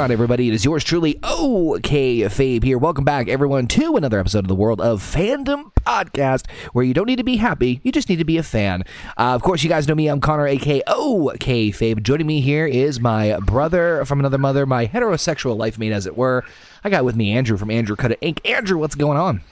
[0.00, 0.48] on, everybody?
[0.48, 2.78] It is yours truly, OK Fabe here.
[2.78, 7.04] Welcome back, everyone, to another episode of the World of Fandom podcast, where you don't
[7.04, 8.82] need to be happy, you just need to be a fan.
[9.18, 10.06] Uh, of course, you guys know me.
[10.06, 12.02] I'm Connor, aka OK Fabe.
[12.02, 16.16] Joining me here is my brother from another mother, my heterosexual life mate, as it
[16.16, 16.44] were.
[16.82, 18.48] I got with me Andrew from Andrew Cut It Inc.
[18.50, 19.42] Andrew, what's going on?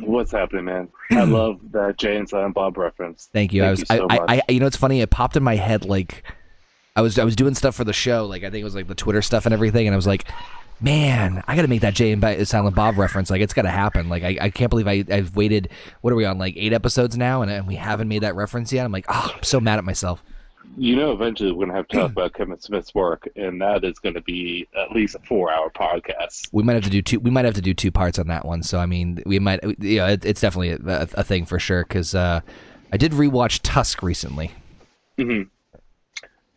[0.00, 0.88] What's happening, man?
[1.12, 3.28] I love that Jay and Silent Bob reference.
[3.32, 3.62] Thank you.
[3.62, 4.42] I was, you so I, I.
[4.48, 5.02] I, you know, it's funny.
[5.02, 6.24] It popped in my head like
[6.98, 8.26] I was, I was doing stuff for the show.
[8.26, 10.24] Like I think it was like the Twitter stuff and everything, and I was like,
[10.80, 13.30] man, I got to make that Jay and Silent Bob reference.
[13.30, 14.08] Like it's got to happen.
[14.08, 15.70] Like I, I can't believe I, I've waited.
[16.00, 16.38] What are we on?
[16.38, 18.84] Like eight episodes now, and, and we haven't made that reference yet.
[18.84, 20.24] I'm like, oh, I'm so mad at myself.
[20.76, 24.00] You know, eventually we're gonna have to talk about Kevin Smith's work, and that is
[24.00, 26.48] gonna be at least a four-hour podcast.
[26.52, 27.20] We might have to do two.
[27.20, 28.64] We might have to do two parts on that one.
[28.64, 29.60] So I mean, we might.
[29.80, 31.84] Yeah, it, it's definitely a, a thing for sure.
[31.84, 32.40] Because uh,
[32.92, 34.52] I did rewatch Tusk recently.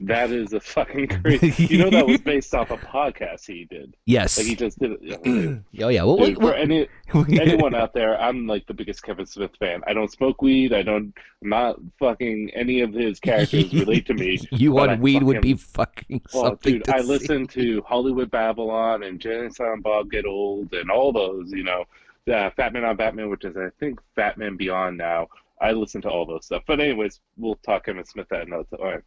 [0.04, 1.66] That is a fucking crazy.
[1.68, 3.96] you know, that was based off a podcast he did.
[4.06, 4.38] Yes.
[4.38, 5.24] Like he just did it.
[5.24, 6.04] Dude, oh yeah.
[6.04, 9.82] Well, we- for any anyone out there, I'm like the biggest Kevin Smith fan.
[9.86, 10.74] I don't smoke weed.
[10.74, 11.14] I don't.
[11.44, 14.40] I'm not fucking any of his characters relate to me.
[14.52, 17.08] you on weed would be fucking Well, something dude, to I see.
[17.08, 21.64] listen to Hollywood Babylon and Jay and Silent Bob Get Old and all those, you
[21.64, 21.86] know,
[22.32, 25.28] uh, Fat Man on Batman, which is I think Fat Man Beyond now.
[25.62, 26.64] I listen to all those stuff.
[26.66, 29.04] But anyways, we'll talk Kevin Smith at another time.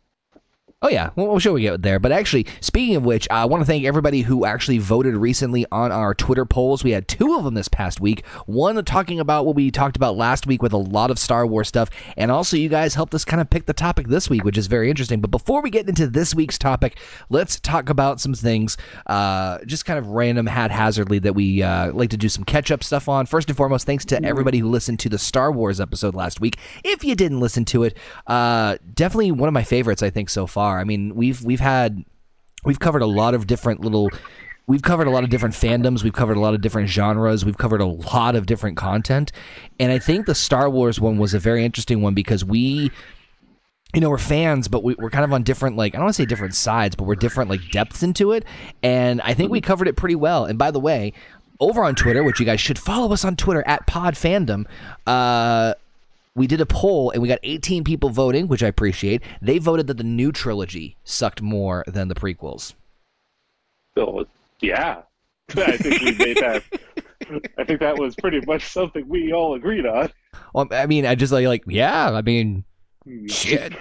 [0.85, 1.99] Oh yeah, well, I'm sure we get there.
[1.99, 5.91] But actually, speaking of which, I want to thank everybody who actually voted recently on
[5.91, 6.85] our Twitter polls.
[6.85, 8.23] We had two of them this past week.
[8.45, 11.69] One talking about what we talked about last week with a lot of Star Wars
[11.69, 14.59] stuff, and also you guys helped us kind of pick the topic this week, which
[14.59, 15.23] is very interesting.
[15.23, 16.99] But before we get into this week's topic,
[17.31, 22.11] let's talk about some things, uh, just kind of random haphazardly that we uh, like
[22.11, 23.25] to do some catch up stuff on.
[23.25, 26.59] First and foremost, thanks to everybody who listened to the Star Wars episode last week.
[26.85, 27.97] If you didn't listen to it,
[28.27, 30.74] uh, definitely one of my favorites, I think, so far.
[30.79, 32.05] I mean, we've we've had
[32.65, 34.11] we've covered a lot of different little
[34.67, 36.03] we've covered a lot of different fandoms.
[36.03, 37.45] We've covered a lot of different genres.
[37.45, 39.33] We've covered a lot of different content.
[39.79, 42.91] And i think the star wars one was a very interesting one because we
[43.95, 46.17] you know we're fans but we, we're kind of on different like i don't want
[46.17, 48.45] to say different sides but we're different like depths into it.
[48.83, 50.45] And i think we covered it pretty well.
[50.45, 51.13] And by the way
[51.61, 54.65] over on twitter which you guys should follow us on twitter at pod fandom
[55.07, 55.75] uh
[56.37, 59.23] we did a poll and we got 18 people voting, which I appreciate.
[59.41, 62.75] They voted that the new trilogy sucked more than the prequels.
[63.97, 64.27] So
[64.61, 65.03] yeah,
[65.57, 66.65] I think we made that.
[67.59, 70.11] I think that was pretty much something we all agreed on.
[70.53, 72.65] Well, I mean, I just like, like yeah, I mean,
[73.05, 73.27] hmm.
[73.27, 73.73] shit.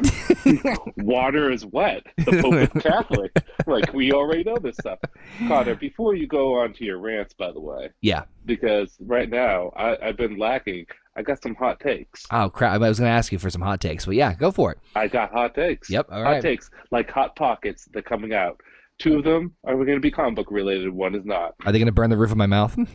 [0.97, 2.03] Water is wet.
[2.17, 3.31] The Pope is Catholic.
[3.65, 4.99] Like we already know this stuff.
[5.47, 8.23] Connor, before you go on to your rants, by the way, yeah.
[8.45, 10.85] because right now I, I've been lacking.
[11.15, 12.25] I got some hot takes.
[12.31, 12.73] Oh crap!
[12.81, 14.79] I was going to ask you for some hot takes, but yeah, go for it.
[14.95, 15.89] I got hot takes.
[15.89, 16.41] Yep, all hot right.
[16.41, 17.87] takes like hot pockets.
[17.93, 18.59] They're coming out.
[18.99, 20.89] Two of them are going to be comic book related.
[20.91, 21.53] One is not.
[21.65, 22.77] Are they going to burn the roof of my mouth?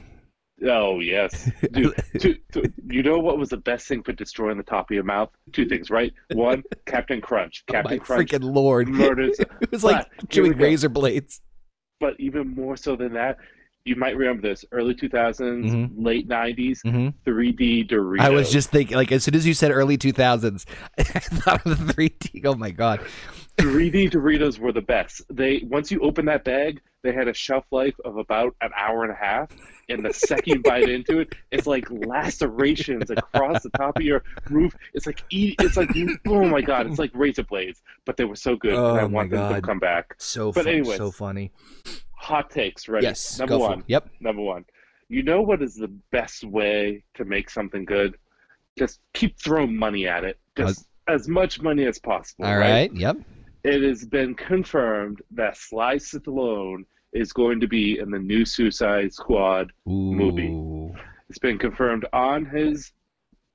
[0.67, 1.95] Oh yes, dude.
[2.19, 5.05] two, two, you know what was the best thing for destroying the top of your
[5.05, 5.31] mouth?
[5.53, 6.13] Two things, right?
[6.33, 7.63] One, Captain Crunch.
[7.69, 8.89] Captain Oh my Crunch freaking lord!
[8.89, 9.39] murders.
[9.61, 11.41] It was like But, chewing razor blades.
[12.01, 13.37] But even more so than that,
[13.89, 15.91] you might remember this: early 2000s, Mhm.
[15.97, 17.15] late 90s, Mhm.
[17.25, 18.21] 3D Doritos.
[18.21, 20.67] I was just thinking, like, as soon as you said early 2000s,
[20.99, 22.43] I thought of the 3D.
[22.45, 23.01] Oh my god!
[23.59, 25.23] 3D Doritos were the best.
[25.31, 29.03] They once you open that bag, they had a shelf life of about an hour
[29.03, 29.49] and a half.
[29.91, 34.23] And the second you bite into it, it's like lacerations across the top of your
[34.51, 34.75] roof.
[34.93, 35.57] It's like eat.
[35.61, 35.89] It's like
[36.27, 36.87] oh my god!
[36.89, 38.75] It's like razor blades, but they were so good.
[38.75, 40.15] Oh and I my want them to come back.
[40.19, 40.99] So But fun, anyways.
[40.99, 41.51] so funny.
[42.19, 43.07] Hot takes, ready?
[43.07, 43.85] Yes, Number one.
[43.87, 44.09] Yep.
[44.21, 44.65] Number one.
[45.09, 48.17] You know what is the best way to make something good?
[48.79, 50.39] Just keep throwing money at it.
[50.57, 52.45] Just uh, as much money as possible.
[52.45, 52.93] All right.
[52.95, 53.17] Yep.
[53.65, 59.13] It has been confirmed that Sly Stallone is going to be in the new Suicide
[59.13, 59.73] Squad.
[59.89, 60.13] Ooh.
[60.13, 60.95] Movie.
[61.29, 62.93] It's been confirmed on his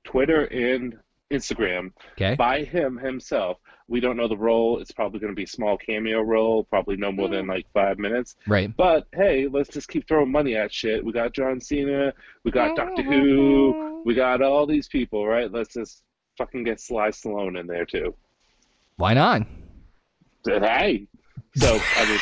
[0.04, 0.96] Twitter and
[1.32, 2.34] Instagram Okay.
[2.36, 3.58] by him himself.
[3.88, 4.78] We don't know the role.
[4.80, 7.98] It's probably going to be a small cameo role, probably no more than like five
[7.98, 8.36] minutes.
[8.46, 8.74] Right.
[8.74, 11.04] But hey, let's just keep throwing money at shit.
[11.04, 12.12] We got John Cena,
[12.44, 15.50] we got Doctor Who, we got all these people, right?
[15.52, 16.02] Let's just
[16.38, 18.14] fucking get Sly Stallone in there too.
[18.96, 19.42] Why not?
[20.46, 21.06] Hey,
[21.56, 22.20] so I mean,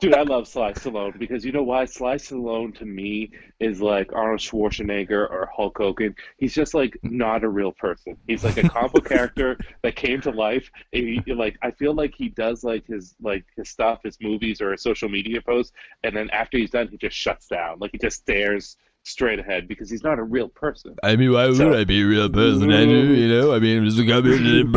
[0.00, 1.84] dude, I love Sly Stallone because you know why?
[1.84, 3.30] Sly Stallone to me
[3.60, 6.14] is like Arnold Schwarzenegger or Hulk Hogan.
[6.38, 8.16] He's just like not a real person.
[8.26, 10.70] He's like a comic book character that came to life.
[10.92, 14.60] And he, like I feel like he does like his like his stuff, his movies
[14.60, 17.78] or his social media posts, and then after he's done, he just shuts down.
[17.78, 20.94] Like he just stares straight ahead because he's not a real person.
[21.02, 22.98] I mean, why So- would I be a real person, Andrew?
[23.14, 24.74] You know, I mean, just come in.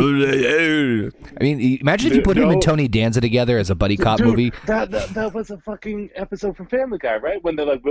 [1.40, 4.18] I mean, imagine if you put him and Tony Danza together as a buddy cop
[4.18, 4.52] Dude, movie.
[4.66, 7.42] That, that that was a fucking episode from Family Guy, right?
[7.44, 7.82] When they're like,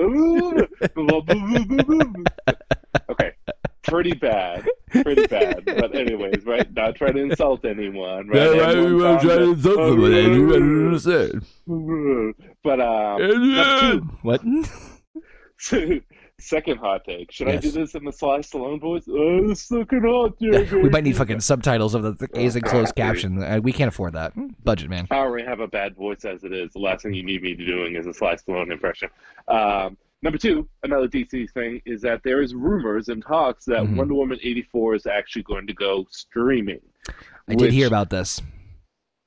[3.10, 3.32] okay,
[3.84, 5.64] pretty bad, pretty bad.
[5.66, 6.72] But anyways, right?
[6.74, 8.40] Not trying to insult anyone, right?
[8.42, 9.28] Everyone calm
[9.62, 10.84] down.
[10.86, 11.46] understand.
[12.64, 14.42] But um, number two, What?
[16.44, 17.32] second hot take.
[17.32, 19.04] Should I do this in the Sly Stallone voice?
[19.10, 20.72] Oh, the second hot take.
[20.72, 23.42] we might need fucking subtitles of the th- case closed caption.
[23.42, 24.34] Uh, we can't afford that.
[24.64, 25.08] Budget, man.
[25.12, 26.74] I already have a bad voice as it is.
[26.74, 29.10] The last thing you need me to doing is a Sly Stallone impression.
[29.48, 33.96] Um, number two, another DC thing is that there is rumors and talks that Mhm.
[33.98, 36.80] Wonder Woman eighty four is actually going to go streaming.
[37.48, 38.42] I did hear about this.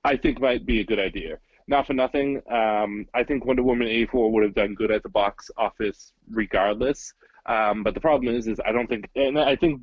[0.05, 1.39] I think might be a good idea.
[1.69, 2.41] Not for nothing.
[2.51, 6.13] Um, I think Wonder Woman eighty four would have done good at the box office
[6.31, 7.13] regardless.
[7.47, 9.81] Um, but the problem is, is I don't think, and I think.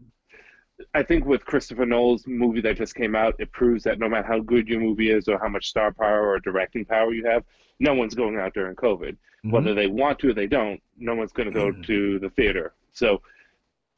[0.95, 4.27] I think with Christopher Nolan's movie that just came out, it proves that no matter
[4.27, 7.44] how good your movie is or how much star power or directing power you have,
[7.80, 9.15] no one's going out during COVID.
[9.45, 9.51] Mhm.
[9.51, 12.74] Whether they want to or they don't, no one's going to go to the theater.
[12.91, 13.21] So,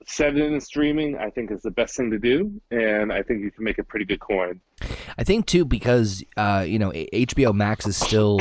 [0.08, 3.42] set it in streaming, I think, is the best thing to do, and I think
[3.42, 4.62] you can make a pretty good coin.
[5.18, 8.40] I think too because uh, you know HBO Max is still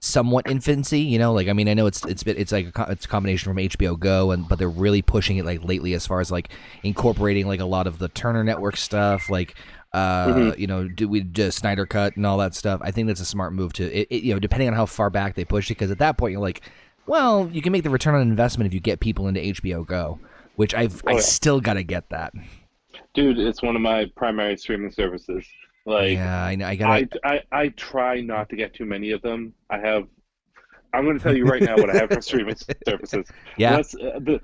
[0.00, 1.00] somewhat infancy.
[1.00, 3.08] You know, like I mean, I know it's it's been, it's like a, it's a
[3.08, 6.30] combination from HBO Go and but they're really pushing it like lately as far as
[6.30, 6.50] like
[6.82, 9.56] incorporating like a lot of the Turner Network stuff, like
[9.92, 10.58] uh, Mhm.
[10.58, 12.80] you know, do we do Snyder Cut and all that stuff.
[12.84, 14.22] I think that's a smart move to it, it.
[14.22, 16.40] You know, depending on how far back they push it, because at that point you're
[16.42, 16.60] like,
[17.06, 20.18] well, you can make the return on investment if you get people into HBO Go,
[20.58, 22.32] which I've Oh, I still got to get that.
[23.14, 25.46] Dude, it's one of my primary streaming services.
[25.86, 26.66] Like, yeah, I, know.
[26.66, 26.90] I got.
[26.90, 29.54] I, I, I try not to get too many of them.
[29.70, 30.08] I have.
[30.92, 32.56] I'm going to tell you right now what I have for streaming
[32.86, 33.26] services.
[33.56, 33.76] Yeah.
[33.76, 34.40] Let's, uh, the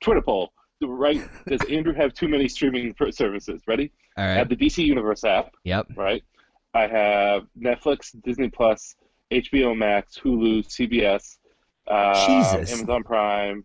[0.00, 0.52] Twitter poll.
[0.80, 1.20] Right?
[1.46, 3.60] Does Andrew have too many streaming services?
[3.66, 3.92] Ready?
[4.16, 5.52] All I have the DC Universe app.
[5.64, 5.88] Yep.
[5.94, 6.24] Right.
[6.72, 8.96] I have Netflix, Disney Plus,
[9.30, 11.36] HBO Max, Hulu, CBS,
[11.86, 12.72] uh, Jesus.
[12.72, 13.64] Amazon Prime,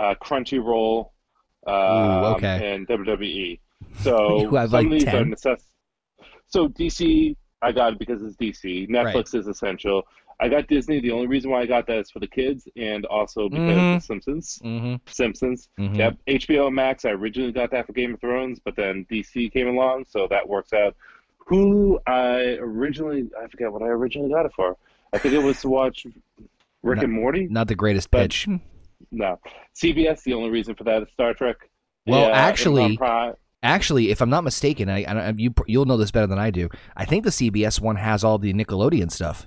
[0.00, 1.10] uh, Crunchyroll,
[1.66, 2.74] um, Ooh, okay.
[2.74, 3.60] and WWE.
[4.02, 5.64] So You have, some like, of these are necess-
[6.48, 8.88] So DC, I got it because it's DC.
[8.88, 10.02] Netflix is essential.
[10.42, 11.00] I got Disney.
[11.00, 13.96] The only reason why I got that is for the kids, and also because Mhm.
[13.96, 14.58] of Simpsons.
[14.64, 14.94] Mm-hmm.
[15.06, 15.68] Simpsons.
[15.78, 15.96] Mhm.
[15.96, 16.16] Yep.
[16.26, 17.04] HBO Max.
[17.04, 20.48] I originally got that for Game of Thrones, but then DC came along, so that
[20.48, 20.94] works out.
[21.50, 21.98] Hulu.
[22.06, 24.76] I originally I forget what I originally got it for.
[25.12, 26.06] I think it was to watch
[26.82, 27.04] Rick No.
[27.04, 27.48] and Morty.
[27.50, 28.46] Not the greatest pitch.
[29.10, 29.38] No,
[29.80, 30.22] CBS.
[30.22, 31.56] The only reason for that is Star Trek.
[32.06, 32.98] Well, Yeah, actually-
[33.62, 36.70] Actually, if I'm not mistaken, I, I you you'll know this better than I do.
[36.96, 39.46] I think the CBS one has all the Nickelodeon stuff.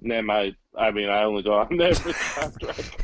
[0.00, 3.00] Nah, my, I mean, I only go on there for Star Trek.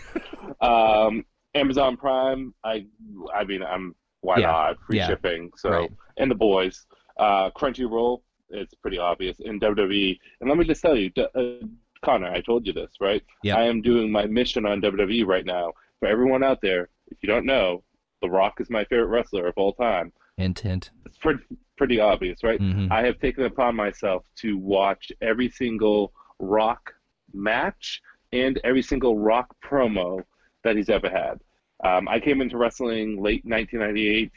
[0.60, 1.24] um,
[1.56, 2.54] Amazon Prime.
[2.62, 2.86] I,
[3.34, 5.50] I mean, I'm why Yeah, not free yeah, shipping.
[5.56, 5.90] So right.
[6.18, 6.86] and the boys,
[7.18, 8.20] uh, Crunchyroll.
[8.48, 10.16] It's pretty obvious in WWE.
[10.40, 11.66] And let me just tell you, uh,
[12.06, 13.22] Connor, I told you this, right?
[13.42, 13.56] Yeah.
[13.56, 15.72] I am doing my mission on WWE right now.
[16.00, 17.82] For everyone out there, if you don't know,
[18.22, 20.12] The Rock is my favorite wrestler of all time.
[20.36, 20.90] Hint, hint.
[21.04, 21.42] It's pretty
[21.76, 22.58] pretty obvious, right?
[22.60, 22.90] Mhm.
[22.90, 26.94] I have taken upon myself to watch every single Rock
[27.34, 28.00] match
[28.32, 30.22] and every single Rock promo
[30.64, 31.40] that he's ever had.
[31.84, 34.30] Um, I came into wrestling late 1998,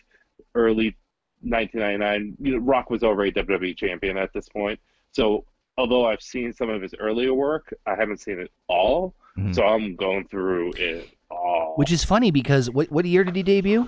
[0.55, 0.95] early
[1.41, 2.35] 1999.
[2.39, 4.79] You know, Rock was already WWE champion at this point.
[5.11, 5.45] So,
[5.79, 9.15] although I've seen some of his earlier work, I haven't seen it all.
[9.37, 9.55] Mhm.
[9.55, 11.73] So I'm going through it all.
[11.77, 13.87] Which is funny because what what year did he debut?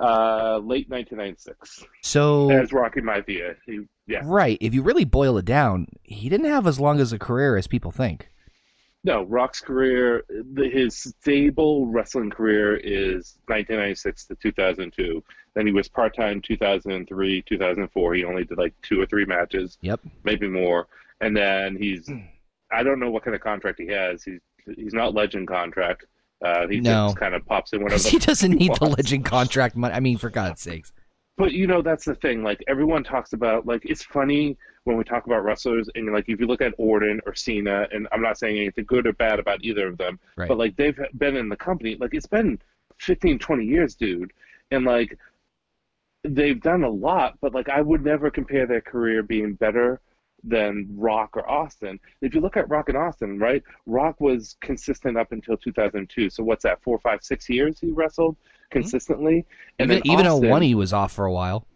[0.00, 1.84] uh, late 1996.
[2.00, 3.54] So As Rocky Maivia.
[3.66, 4.22] He, yeah.
[4.24, 7.56] right, if you really boil it down, he didn't have as long as a career
[7.58, 8.30] as people think.
[9.04, 15.22] No, Rock's career, the, his stable wrestling career is 1996 to 2002.
[15.54, 18.14] Then he was part time 2003, 2004.
[18.14, 20.00] He only did like two or three matches, Yep.
[20.24, 20.86] maybe more.
[21.22, 22.10] And then he's,
[22.70, 24.22] I don't know what kind of contract he has.
[24.24, 24.40] He's
[24.76, 26.04] he's not legend contract.
[26.44, 27.06] Uh, he No.
[27.06, 27.94] just kind of pops in whenever.
[27.98, 29.94] Because he doesn't need the legend contract money.
[29.94, 30.92] I mean, for God's sakes.
[31.38, 32.42] But you know, that's the thing.
[32.42, 36.40] Like everyone talks about, like it's funny when we talk about wrestlers, and like if
[36.40, 39.62] you look at Orton or Cena, and I'm not saying anything good or bad about
[39.62, 40.48] either of them, Right.
[40.48, 42.60] but like they've been in the company, like it's been
[42.98, 44.32] 15, 20 years, dude,
[44.72, 45.16] and like
[46.24, 50.00] they've done a lot, but like I would never compare their career being better
[50.44, 52.00] than Rock or Austin.
[52.20, 53.62] If you look at Rock and Austin, right?
[53.86, 56.30] Rock was consistent up until 2002.
[56.30, 56.82] So what's that?
[56.82, 58.72] Four, five, six years he wrestled mm-hmm.
[58.72, 59.46] consistently,
[59.78, 61.66] and Even, then even Austin, though one he was off for a while.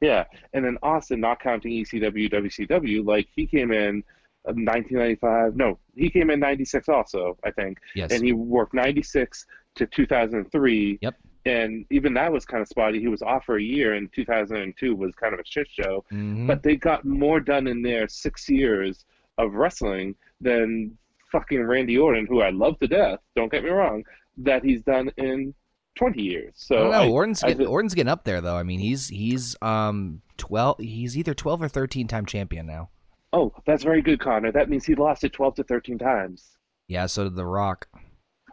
[0.00, 4.02] yeah, and then Austin, not counting ECW, WCW, like he came in
[4.44, 5.56] 1995.
[5.56, 7.78] No, he came in 96 also, I think.
[7.94, 8.12] Yes.
[8.12, 10.98] And he worked 96 to 2003.
[11.02, 11.14] Yep.
[11.46, 13.00] And even that was kind of spotty.
[13.00, 16.04] He was off for a year, and 2002 was kind of a shit show.
[16.12, 16.46] Mhm.
[16.46, 19.04] But they got more done in their six years
[19.38, 20.96] of wrestling than
[21.32, 23.20] fucking Randy Orton, who I love to death.
[23.36, 24.04] Don't get me wrong,
[24.38, 25.54] that he's done in
[25.94, 26.52] 20 years.
[26.56, 27.04] So I.
[27.04, 28.56] I- Orton's I getting, thi- Orton's getting up there though.
[28.56, 30.78] I mean, he's he's um twelve.
[30.78, 32.90] He's either twelve or thirteen time champion now.
[33.32, 34.50] oh, that's very good, Connor.
[34.52, 36.58] That means he lost it 12 to 13 times.
[36.88, 37.06] Yeah.
[37.06, 37.86] So did The Rock.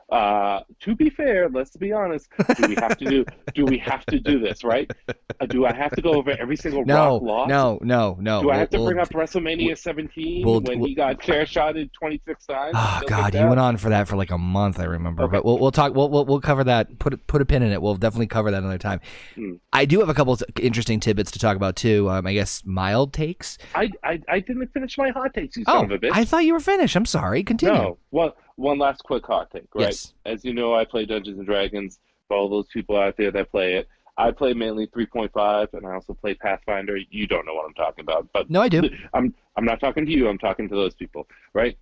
[0.09, 2.29] Uh, to be fair, let's be honest.
[2.55, 3.25] Do we have to do?
[3.53, 4.63] do we have to do this?
[4.63, 4.89] Right?
[5.09, 7.49] Uh, do I have to go over every single No, Rock loss?
[7.49, 8.41] no, no, no.
[8.41, 11.19] Do I We'll- have to we'll- bring up WrestleMania 17 we'll- when we'll- he got
[11.21, 12.71] chair shotted 26 times?
[12.73, 14.79] Oh God, like you went on for that for like a month.
[14.79, 15.31] I remember, Okay.
[15.37, 15.93] but we'll we'll talk.
[15.93, 16.99] We'll, we'll we'll cover that.
[16.99, 17.81] Put a- put a pin in it.
[17.81, 19.01] We'll definitely cover that another time.
[19.35, 19.55] Hmm.
[19.73, 22.09] I do have a couple of interesting tidbits to talk about too.
[22.09, 23.57] Um, I guess mild takes.
[23.75, 26.11] I, I I didn't finish my hot takes, you Oh, of a bitch.
[26.13, 26.95] I thought you were finished.
[26.95, 27.43] I'm sorry.
[27.43, 27.75] Continue.
[27.75, 27.97] No.
[28.11, 29.85] One one last quick hot take, right?
[29.85, 30.13] Yes.
[30.25, 31.99] As you know, I play Dungeons and Dragons.
[32.27, 33.87] For all those people out there that play it,
[34.17, 36.97] I play mainly 3.5, and I also play Pathfinder.
[37.09, 38.89] You don't know what I'm talking about, but No, I do.
[39.13, 40.27] I'm I'm not talking to you.
[40.27, 41.77] I'm talking to those people, right?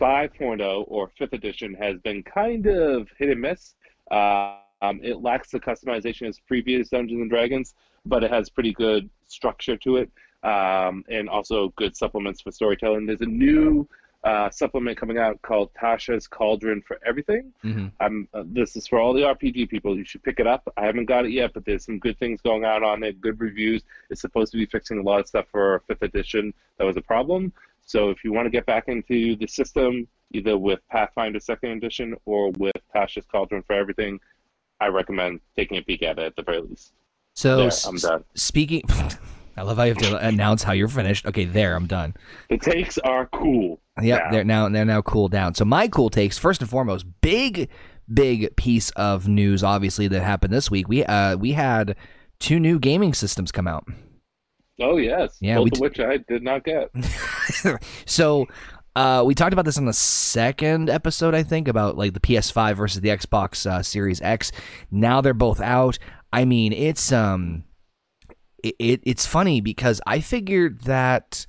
[0.00, 3.74] 5.0 or fifth edition has been kind of hit and miss.
[4.10, 7.74] Uh, um, it lacks the customization as previous Dungeons and Dragons,
[8.06, 10.10] but it has pretty good structure to it,
[10.42, 13.04] um, and also good supplements for storytelling.
[13.04, 13.86] There's a new
[14.22, 17.52] uh, supplement coming out called Tasha's Cauldron for Everything.
[17.62, 19.96] hmm I'm, uh, this is for all the RPG people.
[19.96, 20.70] You should pick it up.
[20.76, 23.20] I haven't got it yet, but there's some good things going out on it.
[23.20, 23.82] Good reviews.
[24.10, 27.02] It's supposed to be fixing a lot of stuff for fifth edition that was a
[27.02, 27.52] problem.
[27.86, 32.14] So if you want to get back into the system, either with Pathfinder second edition
[32.26, 34.20] or with Tasha's Cauldron for Everything,
[34.80, 36.92] I recommend taking a peek at it at the very least.
[37.34, 38.24] So There, I'm done.
[38.34, 38.82] speaking,
[39.56, 41.26] I love how you have to announce how you're finished.
[41.26, 42.14] Okay, there, I'm done.
[42.48, 43.80] The takes are cool.
[44.00, 44.30] Yep, now.
[44.30, 45.54] they're now they're now cooled down.
[45.54, 47.68] So my cool takes first and foremost, big
[48.12, 50.88] big piece of news obviously that happened this week.
[50.88, 51.96] We uh we had
[52.38, 53.84] two new gaming systems come out.
[54.80, 56.90] Oh yes, Yeah, both t- which I did not get.
[58.06, 58.46] so
[58.96, 62.76] uh, we talked about this on the second episode, I think, about like the PS5
[62.76, 64.50] versus the Xbox uh, Series X.
[64.90, 65.98] Now they're both out.
[66.32, 67.64] I mean, it's um,
[68.62, 71.46] it, it it's funny because I figured that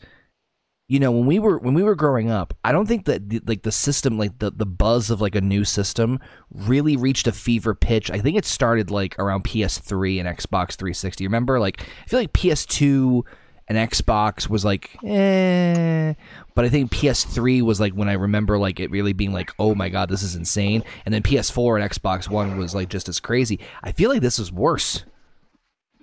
[0.91, 3.41] you know when we were when we were growing up i don't think that the,
[3.45, 7.31] like the system like the, the buzz of like a new system really reached a
[7.31, 8.11] fever pitch.
[8.11, 12.33] I think it started like around ps3 and xbox 360 remember like i feel like
[12.33, 13.21] ps2
[13.69, 16.13] and xbox was like eh
[16.55, 19.73] but i think ps3 was like when i remember like it really being like oh
[19.73, 20.83] my god this is insane.
[21.05, 23.61] And then ps4 and xbox one was like just as crazy.
[23.81, 25.05] I feel like this is worse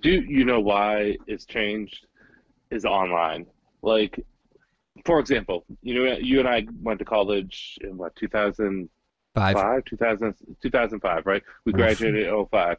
[0.01, 2.05] Do you know why it's changed?
[2.71, 3.47] Is online.
[3.81, 4.23] Like,
[5.05, 10.35] for example, you know, you and I went to college in what 2005, five 2000,
[10.61, 11.41] 2005, right?
[11.65, 12.77] We graduated in 05.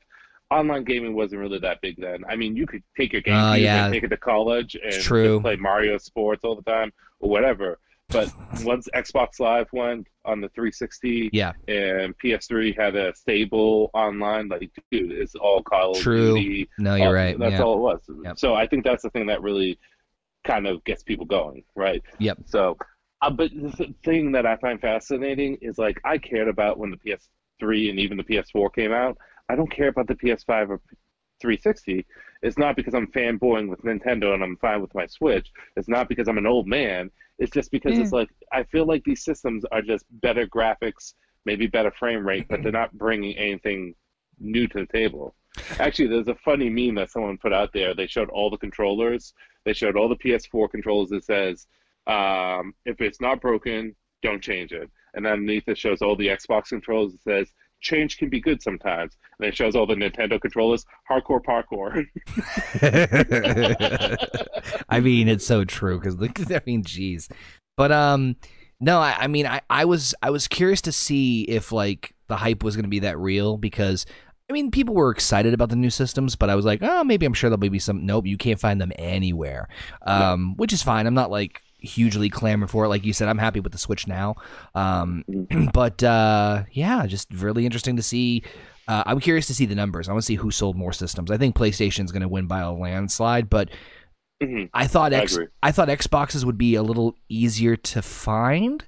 [0.50, 2.24] Online gaming wasn't really that big then.
[2.28, 3.84] I mean, you could take your game Oh, yeah.
[3.86, 4.92] and take it to college and
[5.40, 7.78] play Mario Sports all the time or whatever.
[8.10, 8.32] But
[8.64, 14.48] once Xbox Live went on the 360, yeah and PS3 had a stable online.
[14.48, 16.34] Like, dude, it's all Call of True.
[16.36, 16.68] Duty.
[16.78, 17.62] no you're all- right That's yeah.
[17.62, 18.00] all it was.
[18.24, 18.38] Yep.
[18.38, 19.78] So I think that's the thing that really
[20.44, 22.02] kind of gets people going, right?
[22.18, 22.38] Yep.
[22.46, 22.76] So,
[23.22, 26.96] uh, but the thing that I find fascinating is like I cared about when the
[26.96, 29.18] PS3 and even the PS4 came out.
[29.48, 30.80] I don't care about the PS5 or
[31.40, 32.06] 360.
[32.42, 35.50] It's not because I'm fanboying with Nintendo and I'm fine with my Switch.
[35.76, 37.10] It's not because I'm an old man.
[37.40, 41.14] It's just because it's like I feel like these systems are just better graphics,
[41.47, 43.94] maybe better frame rate, but they're not bringing anything
[44.38, 45.35] new to the table.
[45.78, 47.94] Actually, there's a funny meme that someone put out there.
[47.94, 49.32] They showed all the controllers.
[49.64, 51.12] They showed all the PS4 controllers.
[51.12, 51.66] It says,
[52.06, 56.68] um, "If it's not broken, don't change it." And underneath it shows all the Xbox
[56.68, 57.14] controllers.
[57.14, 60.84] It says, "Change can be good sometimes." And it shows all the Nintendo controllers.
[61.10, 62.06] Hardcore parkour.
[64.88, 66.16] I mean, it's so true because
[66.52, 67.28] I mean, geez,
[67.76, 68.37] but um,
[68.80, 72.37] no, I, I mean, I, I was I was curious to see if like the
[72.37, 74.06] hype was going to be that real because
[74.49, 77.25] I mean, people were excited about the new systems, but I was like, oh, maybe
[77.25, 78.04] I'm sure there'll be some.
[78.04, 79.68] Nope, you can't find them anywhere,
[80.02, 81.06] um, which is fine.
[81.06, 82.88] I'm not like hugely clamoring for it.
[82.88, 84.37] Like you said, I'm happy with the Switch now.
[84.75, 85.25] Um,
[85.75, 88.42] but uh, yeah, just really interesting to see.
[88.88, 90.08] Uh, I'm curious to see the numbers.
[90.08, 91.30] I want to see who sold more systems.
[91.30, 93.68] I think PlayStation's going to win by a landslide, but
[94.42, 94.70] Mhm.
[94.72, 95.46] I thought I X, agree.
[95.62, 98.82] I thought Xboxes would be a little easier to find,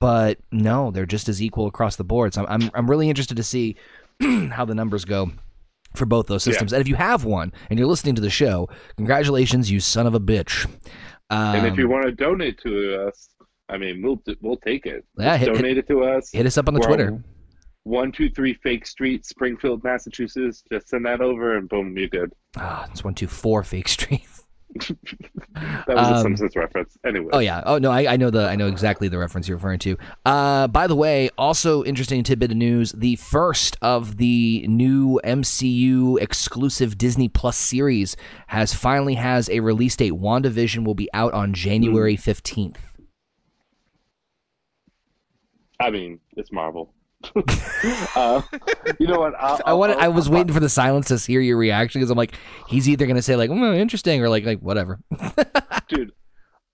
[0.00, 2.34] but no, they're just as equal across the board.
[2.34, 3.76] So I'm I'm, I'm really interested to see
[4.50, 5.30] how the numbers go
[5.96, 6.52] for both those Yeah.
[6.52, 6.72] systems.
[6.74, 10.14] And if you have one and you're listening to the show, congratulations, you son of
[10.14, 10.68] a bitch.
[11.30, 13.30] Um, and if you want to donate to us,
[13.68, 15.04] I mean, we'll we'll take it.
[15.18, 16.30] Yeah, hit, Donate it to us.
[16.30, 17.06] hit us up on the We're Twitter.
[17.08, 17.24] on
[17.84, 20.62] One two three Fake Street, Springfield, Massachusetts.
[20.70, 22.32] Just send that over, and boom, you're good.
[22.56, 24.26] Ah, it's one two four Fake Street.
[25.86, 26.96] That was a Um, Simpsons reference.
[27.04, 27.28] Anyway.
[27.32, 27.62] Oh yeah.
[27.66, 29.96] Oh no, I, I know the I know exactly the reference you're referring to.
[30.24, 36.20] Uh, by the way, also interesting tidbit of news: the first of the new MCU
[36.20, 38.16] exclusive Disney Plus series
[38.48, 40.12] has finally has a release date.
[40.12, 42.96] WandaVision will be out on January fifteenth.
[45.80, 46.94] I mean, it's Marvel.
[48.16, 48.42] Uh,
[48.98, 49.34] you know what?
[49.38, 52.00] I'll, I wanted, I'll- I was I'll- waiting for the silence to hear your reaction
[52.00, 52.34] because I'm like,
[52.68, 54.98] he's either gonna say like, mm, interesting, or like like whatever.
[55.88, 56.12] dude.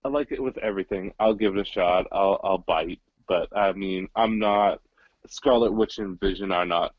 [0.05, 1.13] I like it with everything.
[1.19, 2.07] I'll give it a shot.
[2.13, 3.01] I'll I'll bite.
[3.27, 4.81] But I mean, I'm not.
[5.27, 6.95] Scarlet Witch and Vision are not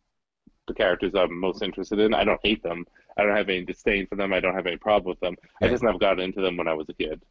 [0.67, 2.13] the characters I'm most interested in.
[2.13, 2.85] I don't hate them.
[3.17, 4.31] I don't have any disdain for them.
[4.33, 5.35] I don't have any problem with them.
[5.61, 7.23] I just never got into them when I was a kid.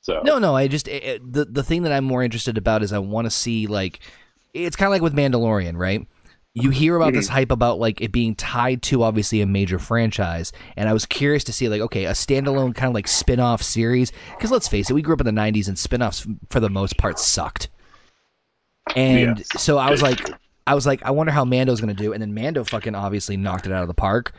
[0.00, 0.54] So No, no.
[0.56, 3.30] I just it- the the thing that I'm more interested about is I want to
[3.30, 4.00] see like
[4.54, 6.06] it's kind of like with Mandalorian, right?
[6.58, 10.52] You hear about this hype about like it being tied to obviously a major franchise,
[10.74, 14.10] and I was curious to see like okay, a standalone kind of like spin-off series.
[14.30, 16.96] Because let's face it, we grew up in the '90s, and spin-offs for the most
[16.96, 17.68] part sucked.
[18.94, 19.60] And Yes.
[19.60, 20.20] so I was like,
[20.66, 23.66] I was like, I wonder how Mando's gonna do, and then Mando fucking obviously knocked
[23.66, 24.32] it out of the park.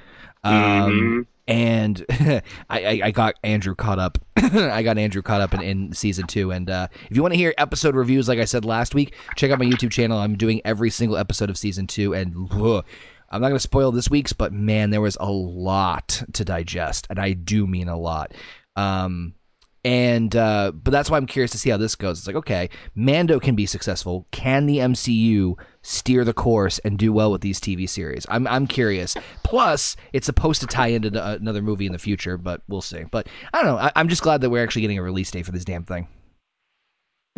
[0.44, 1.26] Um, Mhm.
[1.48, 4.18] And I, I, I got Andrew caught up.
[4.36, 6.52] I got Andrew caught up in, in season two.
[6.52, 9.52] And uh, if you want to hear episode reviews, like I said last week, check
[9.52, 10.20] out my YouTube channel.
[10.20, 12.86] I'm doing every single episode of season two, and ugh,
[13.30, 17.08] I'm not going to spoil this week's, but man, there was a lot to digest,
[17.10, 18.34] and I do mean a lot.
[18.76, 19.34] Um,
[19.88, 22.18] and uh, but that's why I'm curious to see how this goes.
[22.20, 24.28] It's like, okay, Mando can be successful.
[24.32, 28.26] Can the MCU steer the course and do well with these TV series?
[28.28, 29.16] I'm I'm curious.
[29.44, 33.06] Plus, it's supposed to tie into the- another movie in the future, but we'll see.
[33.10, 33.78] But I don't know.
[33.82, 36.10] I, I'm just glad that we're actually getting a release date for this damn thing.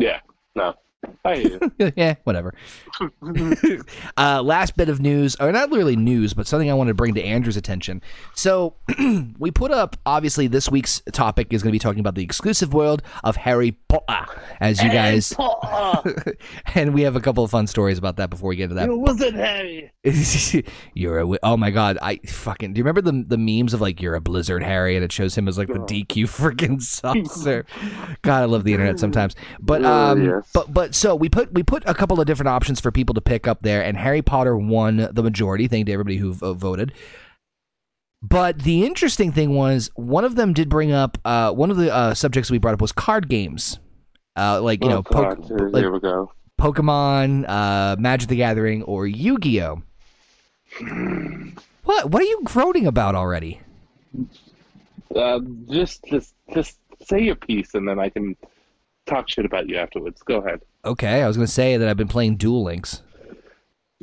[0.00, 0.18] yeah,
[0.56, 0.74] no.
[1.96, 2.54] yeah, whatever.
[4.16, 7.14] uh, last bit of news, or not really news, but something I wanted to bring
[7.14, 8.02] to Andrew's attention.
[8.34, 8.74] So
[9.38, 12.74] we put up, obviously, this week's topic is going to be talking about the exclusive
[12.74, 14.26] world of Harry Potter,
[14.60, 15.34] as you guys,
[16.74, 18.88] and we have a couple of fun stories about that before we get to that.
[18.88, 19.90] It wasn't Harry.
[20.94, 24.00] you're a oh my god I fucking do you remember the the memes of like
[24.00, 27.66] you're a Blizzard Harry and it shows him as like the DQ freaking saucer.
[28.22, 29.34] God, I love the internet sometimes.
[29.60, 30.50] But Oh, um, yes.
[30.54, 33.20] but but so we put we put a couple of different options for people to
[33.20, 35.68] pick up there, and Harry Potter won the majority.
[35.68, 36.92] Thank to everybody who uh, voted.
[38.22, 41.92] But the interesting thing was one of them did bring up uh, one of the
[41.92, 43.78] uh, subjects we brought up was card games,
[44.36, 46.32] uh, like you oh, know po- Here, like here we go.
[46.60, 49.82] Pokemon, uh, Magic the Gathering, or Yu Gi Oh.
[51.82, 52.10] What?
[52.10, 53.60] What are you groaning about already?
[55.16, 58.36] Uh, just, just, just say your piece, and then I can
[59.06, 60.22] talk shit about you afterwards.
[60.22, 60.60] Go ahead.
[60.84, 63.02] Okay, I was going to say that I've been playing Duel Links.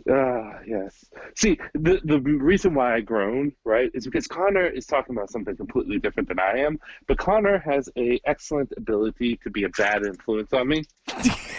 [0.10, 1.06] Ah, yes.
[1.36, 5.56] See, the the reason why I groan, right, is because Connor is talking about something
[5.58, 6.80] completely different than I am.
[7.08, 10.86] But Connor has a excellent ability to be a bad influence on me,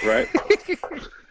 [0.04, 0.28] right?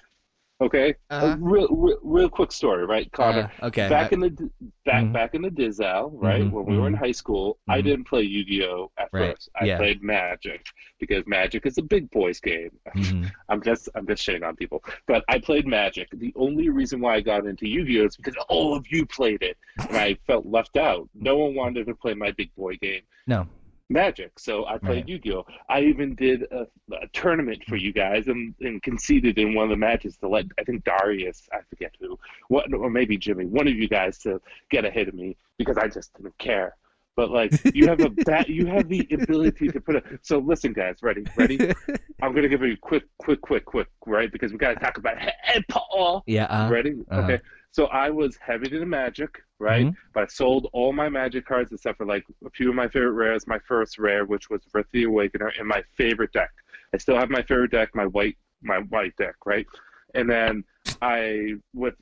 [0.62, 0.96] okay.
[1.10, 1.28] Uh-huh.
[1.28, 3.52] A real, real, real quick story, right, Connor?
[3.62, 3.88] Uh, okay.
[3.89, 4.50] Back I- in the
[4.86, 5.13] back Mhm.
[5.13, 7.00] back in the Dizal, right, Mhm, when we were in mhm.
[7.00, 7.84] high school, I Mhm.
[7.84, 9.50] didn't play Yu-Gi-Oh at Right, first.
[9.60, 9.78] I yeah.
[9.78, 10.65] played Magic
[11.00, 12.72] because Magic is a big boys game.
[12.96, 13.30] Mhm.
[13.50, 14.84] I'm just I'm just shitting on people.
[15.08, 16.08] But I played Magic.
[16.13, 19.58] The only reason why I got into Yu-Gi-Oh is because all of you played it,
[19.89, 21.10] and I felt left out.
[21.13, 23.02] No one wanted to play my big boy game.
[23.28, 23.48] No.
[23.89, 24.38] Magic.
[24.39, 25.10] So I played Right.
[25.10, 25.45] Yu-Gi-Oh.
[25.69, 29.69] I even did a, a tournament for you guys and, and conceded in one of
[29.69, 32.19] the matches to let I think Darius, I forget who,
[32.50, 35.88] what or maybe Jimmy, one of you guys to get ahead of me because I
[35.88, 36.76] just didn't care.
[37.15, 40.04] But like you have a bat, you have the ability to put a.
[40.21, 41.58] So listen, guys, ready, ready.
[42.21, 44.32] I'm gonna give you a quick, quick, quick, quick, right?
[44.32, 46.23] Because we gotta talk about Hey, Paul.
[46.28, 46.45] yeah.
[46.45, 46.93] Uh, Ready?
[47.10, 47.21] uh-huh.
[47.21, 47.39] Okay.
[47.77, 49.85] So I was heavy into Magic, right?
[49.85, 49.95] Mhm.
[50.11, 53.11] But I sold all my Magic cards except for like a few of my favorite
[53.11, 53.45] rares.
[53.45, 56.49] My first rare, which was Wrath the Awakener, and my favorite deck.
[56.91, 59.67] I still have my favorite deck, my white, my white deck, right?
[60.15, 60.63] And then
[61.03, 61.93] I with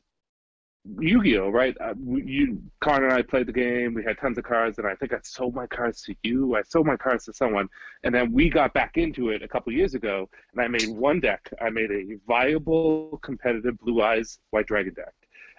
[0.99, 1.75] Yu-Gi-Oh, right?
[1.81, 3.93] Uh, you, Connor and I played the game.
[3.95, 6.55] We had tons of cards, and I think I sold my cards to you.
[6.55, 7.67] I sold my cards to someone,
[8.03, 11.19] and then we got back into it a couple years ago, and I made one
[11.19, 11.41] deck.
[11.59, 15.13] I made a viable, competitive Blue Eyes White Dragon deck,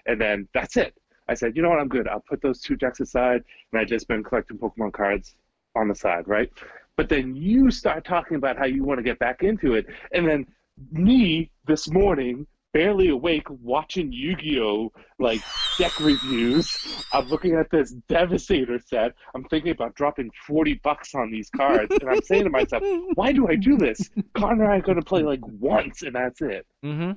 [0.07, 0.97] and then that's it.
[1.27, 1.79] I said, you know what?
[1.79, 2.07] I'm good.
[2.07, 5.35] I'll put those two decks aside, and I just been collecting Pokemon cards
[5.75, 6.51] on the side, right?
[6.95, 10.27] But then you start talking about how you want to get back into it, and
[10.27, 10.47] then
[10.91, 15.41] me this morning barely awake watching Yu-Gi-Oh like
[15.77, 16.77] deck reviews.
[17.11, 19.13] I'm looking at this Devastator set.
[19.33, 22.83] I'm thinking about dropping 40 bucks on these cards, and I'm saying to myself,
[23.15, 24.09] "Why do I do this?
[24.33, 27.13] Connor and I are going to play like once, and that's it." Mm-hmm.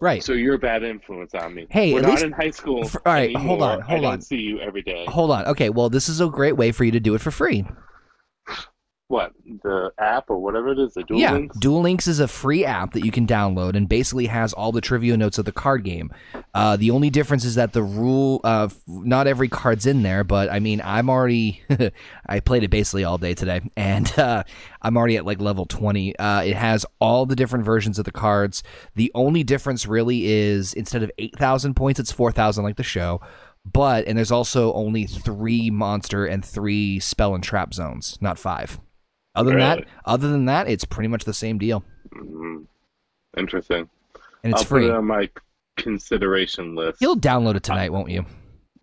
[0.00, 0.22] Right.
[0.22, 1.66] So you're a bad influence on me.
[1.70, 2.84] Hey, we're at not least- in high school.
[2.86, 3.42] For- all right, anymore.
[3.48, 4.20] hold on, I hold don't on.
[4.20, 5.04] see you every day.
[5.08, 5.44] Hold on.
[5.46, 5.70] Okay.
[5.70, 7.64] Well, this is a great way for you to do it for free.
[9.08, 11.56] What the app or whatever it is, the Duel yeah, Links?
[11.56, 14.82] Duel Links is a free app that you can download and basically has all the
[14.82, 16.12] trivia notes of the card game.
[16.52, 20.24] Uh, the only difference is that the rule, uh, f- not every card's in there,
[20.24, 21.62] but I mean, I'm already,
[22.26, 24.44] I played it basically all day today, and uh,
[24.82, 26.18] I'm already at like level 20.
[26.18, 28.62] Uh, it has all the different versions of the cards.
[28.94, 33.22] The only difference really is instead of 8,000 points, it's 4,000 like the show.
[33.64, 38.78] But, and there's also only three monster and three spell and trap zones, not five.
[39.38, 42.66] Other than that, other than that, it's pretty much the same deal, Mhm.
[43.36, 43.88] Interesting.
[44.42, 44.82] and it's I'll free.
[44.82, 45.28] put it on my
[45.76, 47.00] consideration list.
[47.00, 48.24] You'll download it tonight, won't you?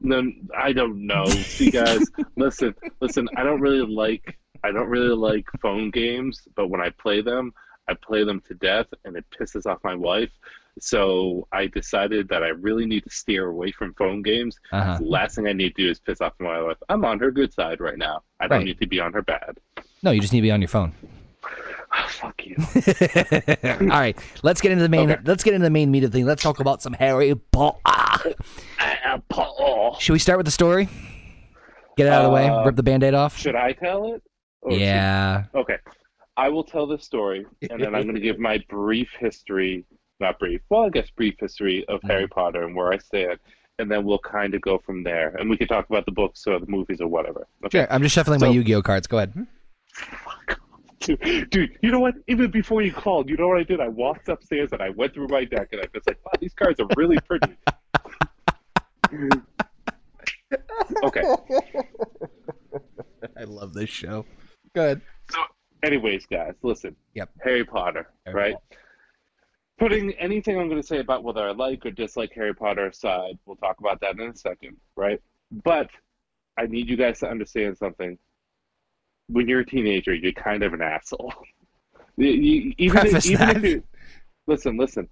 [0.02, 0.24] No,
[0.58, 1.26] I don't know.
[1.26, 2.04] See, guys,
[2.38, 3.28] listen, listen.
[3.38, 4.38] I don't really like.
[4.64, 7.54] I don't really like phone games, but when I play them,
[7.88, 10.32] I play them to death, and it pisses off my wife.
[10.80, 14.60] So I decided that I really need to steer away from phone games.
[14.72, 14.98] Uh-huh.
[14.98, 16.78] The last thing I need to do is piss off my wife.
[16.90, 18.24] I'm on her good side right now.
[18.40, 18.66] I don't Right.
[18.66, 19.58] need to be on her bad.
[20.06, 20.94] No, you just need to be on your phone.
[21.92, 22.56] Ah, fuck you.
[23.92, 25.10] All right, let's get into the main.
[25.10, 25.22] Okay.
[25.26, 26.26] Let's get into the main meat of the thing.
[26.26, 28.36] Let's talk about some Harry Potter.
[30.00, 30.88] Should we start with the story?
[31.98, 32.48] Get it out of the way.
[32.50, 33.38] Uh, Rip the band-aid off.
[33.38, 34.22] Should I tell it?
[34.62, 35.46] Or should- Yeah.
[35.56, 35.78] Okay.
[36.38, 39.86] I will tell the story, and then I'm going to give my brief history,
[40.20, 43.40] not brief, well, I guess brief history of Harry Potter and where I stand,
[43.80, 45.30] and then we'll kind of go from there.
[45.38, 47.48] And we can talk about the books or the movies or whatever.
[47.66, 47.80] Okay.
[47.80, 47.88] Sure.
[47.90, 49.08] I'm just shuffling my Yu-Gi-Oh cards.
[49.08, 49.48] Go ahead.
[51.00, 52.16] Dude, dude, you know what?
[52.28, 53.80] Even before you called, you know what I did?
[53.80, 56.54] I walked upstairs and I went through my deck, and I was like, wow, these
[56.56, 57.56] cards are really pretty.
[61.04, 61.22] okay.
[63.38, 64.26] I love this show.
[64.74, 65.02] Good.
[65.30, 65.38] So,
[65.84, 66.96] anyways, guys, listen.
[67.14, 67.30] Yep.
[67.44, 68.54] Harry Potter, Harry right?
[68.54, 68.82] Potter.
[69.78, 73.38] Putting anything I'm going to say about whether I like or dislike Harry Potter aside,
[73.46, 75.22] we'll talk about that in a second, right?
[75.52, 75.90] But
[76.58, 78.18] I need you guys to understand something.
[79.28, 81.34] When you're a teenager, you're kind of an asshole.
[82.18, 83.58] You- you- even Preface if, even that.
[83.58, 83.84] if you
[84.48, 85.10] listen, listen.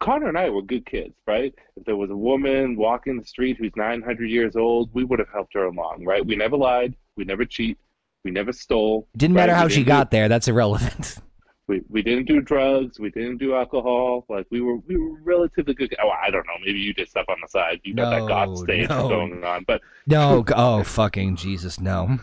[0.00, 1.54] Connor and I were good kids, right?
[1.76, 5.28] If there was a woman walking the street who's 900 years old, we would have
[5.32, 6.26] helped her along, right?
[6.26, 7.78] We never lied, we never cheat,
[8.24, 9.06] we never stole.
[9.16, 9.42] Didn't right?
[9.42, 10.28] matter how she do- got there.
[10.28, 11.18] That's irrelevant.
[11.68, 12.98] we, we didn't do drugs.
[12.98, 14.24] We didn't do alcohol.
[14.28, 15.94] Like we were we were relatively good.
[16.02, 16.54] Oh, I don't know.
[16.66, 17.80] Maybe you did stuff on the side.
[17.84, 19.08] You got No, that God stage no.
[19.08, 19.62] going on.
[19.64, 20.44] But no.
[20.56, 22.18] Oh, fucking Jesus, no.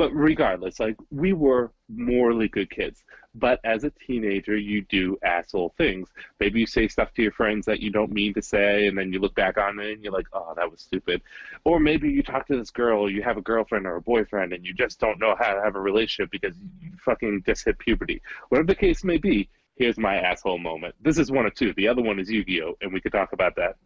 [0.00, 3.04] But regardless, like we were morally good kids.
[3.34, 6.08] But as a teenager, you do asshole things.
[6.40, 9.12] Maybe you say stuff to your friends that you don't mean to say, and then
[9.12, 11.20] you look back on it and you're like, "Oh, that was stupid."
[11.64, 14.64] Or maybe you talk to this girl, you have a girlfriend or a boyfriend, and
[14.64, 18.22] you just don't know how to have a relationship because you fucking just hit puberty.
[18.48, 20.94] Whatever the case may be, here's my asshole moment.
[21.02, 21.74] This is one of two.
[21.74, 23.76] The other one is Yu-Gi-Oh, and we could talk about that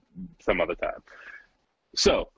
[0.41, 1.03] some other time.
[1.97, 2.29] So,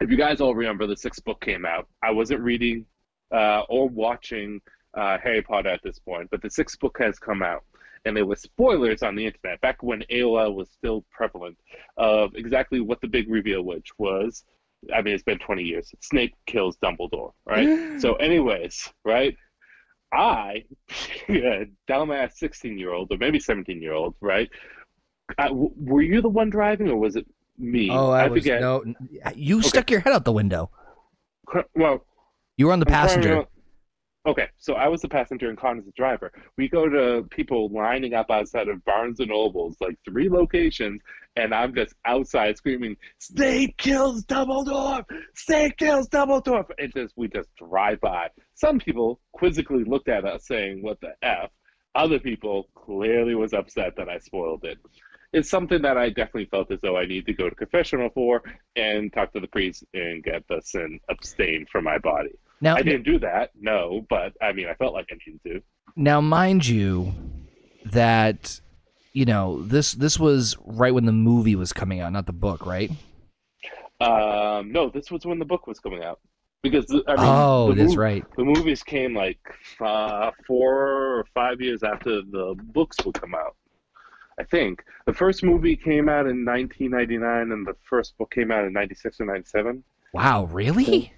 [0.00, 1.88] if you guys all remember, the sixth book came out.
[2.02, 2.86] I wasn't reading
[3.32, 4.60] uh, or watching
[4.94, 7.64] uh, Harry Potter at this point, but the sixth book has come out.
[8.04, 11.58] And there were spoilers on the internet back when AOL was still prevalent
[11.96, 14.44] of exactly what the big reveal, which was.
[14.94, 15.92] I mean, it's been 20 years.
[16.00, 18.00] Snape kills Dumbledore, right?
[18.00, 19.36] so, anyways, right?
[20.12, 20.64] I,
[21.28, 24.48] yeah, dumbass 16 year old, or maybe 17 year old, right?
[25.36, 27.26] Uh, w- were you the one driving, or was it
[27.58, 27.90] me?
[27.90, 28.60] Oh, I, was forget.
[28.60, 28.84] no.
[29.34, 30.70] You stuck your head out the window.
[31.74, 32.04] Well,
[32.56, 33.46] You were on the I'm passenger.
[34.26, 36.30] Okay, so I was the passenger and Connor's the driver.
[36.58, 41.00] We go to people lining up outside of Barnes and Nobles, like three locations,
[41.36, 45.04] and I'm just outside screaming, "Snape kills Dumbledore!
[45.34, 48.28] Snape kills Dumbledore!" It just we just drive by.
[48.54, 51.50] Some people quizzically looked at us, saying, "What the f?"
[51.94, 54.78] Other people clearly was upset that I spoiled it.
[55.32, 58.42] It's something that I definitely felt as though I need to go to confessional for
[58.76, 62.32] and talk to the priest and get the sin abstained from my body.
[62.60, 65.62] Now, I didn't do that, no, but I mean, I felt like I needed to.
[65.96, 67.14] now, mind you,
[67.84, 68.60] that
[69.12, 72.66] you know this this was right when the movie was coming out, not the book,
[72.66, 72.90] right?
[74.00, 76.20] Um, no, this was when the book was coming out
[76.62, 78.24] because I mean, oh, that's right.
[78.36, 79.40] The movies came like
[79.80, 83.56] uh, four or five years after the books would come out.
[84.38, 88.64] I think the first movie came out in 1999, and the first book came out
[88.64, 89.82] in '96 or '97.
[90.12, 91.12] Wow, really?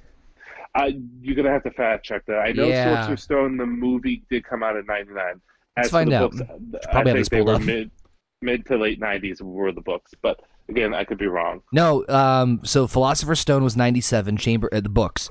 [0.75, 2.39] I you're gonna have to fact check that.
[2.39, 3.15] I know Yeah.
[3.17, 5.41] Stone, the movie did come out in '99.
[5.77, 6.31] As Let's find the out.
[6.33, 6.43] books,
[6.91, 7.63] probably I think they were up.
[7.63, 7.91] mid.
[8.43, 11.63] mid to late '90s were the books, but again, I could be wrong.
[11.73, 15.29] No, um, so Philosopher's Stone was 97, Chamber uh, the books.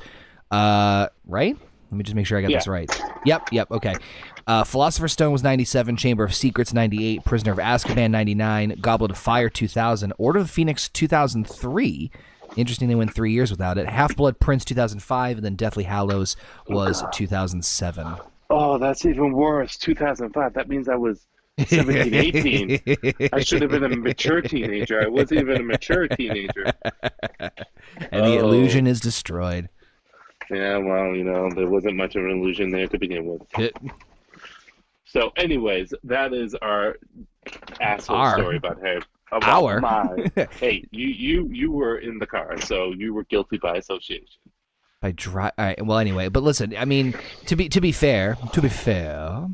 [0.52, 1.58] Uh, right?
[1.91, 2.58] Let me just make sure I got Yeah.
[2.60, 3.02] this right.
[3.25, 3.95] Yep, yep, okay.
[4.45, 9.17] Uh, Philosopher's Stone was 97, Chamber of Secrets 98, Prisoner of Azkaban 99, Goblet of
[9.17, 12.12] Fire 2000, Order of the Phoenix 2003.
[12.56, 13.88] Interesting they went 3 years without it.
[13.88, 16.36] Half-Blood Prince 2005 and then Deathly Hallows
[16.67, 18.08] was 2007.
[18.49, 19.78] Oh, that's even worse.
[19.78, 20.54] 2005.
[20.54, 21.28] That means I was
[21.67, 23.30] 17, 18.
[23.34, 25.04] I should have been a mature teenager.
[25.04, 26.71] I wasn't even a mature teenager.
[27.39, 27.52] and
[28.25, 28.39] the Oh.
[28.39, 29.69] illusion is destroyed.
[30.50, 33.42] Yeah, well, you know, there wasn't much of an illusion there to begin with.
[33.60, 33.78] It-
[35.06, 36.98] So, anyways, that is our
[37.82, 38.38] asshole Our.
[38.38, 39.02] story about Harry.
[39.32, 39.80] About Our.
[39.82, 40.32] my.
[40.60, 44.28] hey, you you you were in the car, so you were guilty by association.
[45.02, 45.52] By dry.
[45.58, 45.84] All right.
[45.84, 46.76] Well, anyway, but listen.
[46.78, 47.16] I mean,
[47.48, 49.48] to be to be fair, to be fair,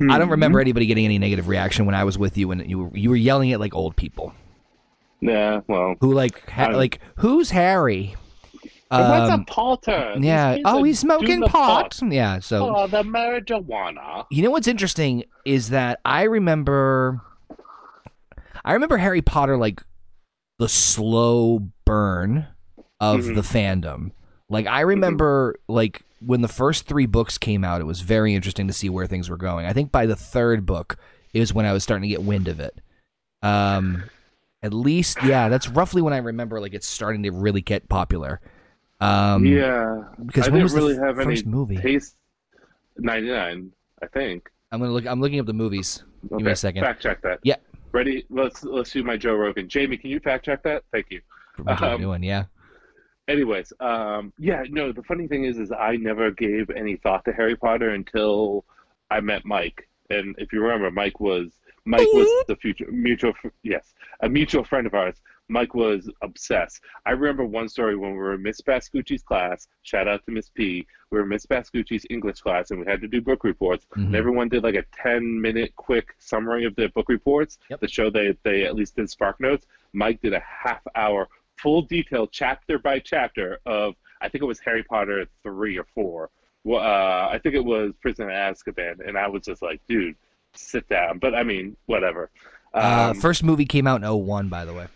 [0.00, 0.62] I don't remember hmm.
[0.62, 3.16] anybody getting any negative reaction when I was with you and you were you were
[3.16, 4.32] yelling at like old people
[5.20, 5.96] Yeah, well.
[6.00, 8.16] who like ha- like who's Harry?
[9.00, 10.14] What's Um, a potter?
[10.18, 10.54] yeah.
[10.54, 11.98] He's Oh, he's smoking the pot.
[12.08, 12.38] Yeah.
[12.40, 14.26] So Oh, the marijuana.
[14.30, 17.20] you know what's interesting is that I remember,
[18.64, 19.82] I remember Harry Potter like
[20.58, 22.46] the slow burn
[23.00, 23.34] of Mhm.
[23.34, 24.10] the fandom.
[24.48, 28.66] Like I remember, like when the first three books came out, it was very interesting
[28.68, 29.66] to see where things were going.
[29.66, 30.96] I think by the third book
[31.34, 32.80] is when I was starting to get wind of it.
[33.42, 34.04] Um,
[34.62, 38.40] at least, yeah, that's roughly when I remember like it's starting to really get popular.
[39.02, 41.76] Um, yeah, because I when didn't really have any first movie?
[41.76, 42.16] taste.
[42.98, 44.48] Ninety nine, I think.
[44.70, 45.06] I'm gonna look.
[45.06, 46.04] I'm looking up the movies.
[46.30, 46.82] Give me a second.
[46.82, 47.40] Fact check that.
[47.42, 47.56] Yeah.
[47.92, 48.24] Ready?
[48.30, 49.68] Let's let's do my Joe Rogan.
[49.68, 50.84] Jamie, can you fact check that?
[50.92, 51.20] Thank you.
[51.62, 52.44] What Um, doing, yeah.
[53.28, 54.92] Anyways, um, yeah, no.
[54.92, 58.64] The funny thing is, is I never gave any thought to Harry Potter until
[59.10, 59.88] I met Mike.
[60.10, 61.52] And if you remember, Mike was
[61.84, 63.32] Mike was the future mutual.
[63.62, 65.16] Yes, a mutual friend of ours.
[65.52, 66.80] Mike was obsessed.
[67.04, 69.68] I remember one story when we were in Miss Bascucci's class.
[69.82, 70.86] Shout out to Miss P.
[71.10, 73.86] We were in Miss Bascucci's English class, and we had to do book reports.
[73.94, 74.06] Mhm.
[74.06, 77.80] And everyone did like a ten-minute quick summary of their book reports Yep.
[77.80, 79.66] to show they they at least did Spark Notes.
[79.92, 84.82] Mike did a half-hour full detail chapter by chapter of I think it was Harry
[84.84, 86.30] Potter three or four.
[86.64, 90.14] Well, uh, I think it was Prisoner of Azkaban, and I was just like, dude,
[90.54, 91.18] sit down.
[91.18, 92.30] But I mean, whatever.
[92.72, 94.86] Uh, Um, first movie came out in 01, by the way.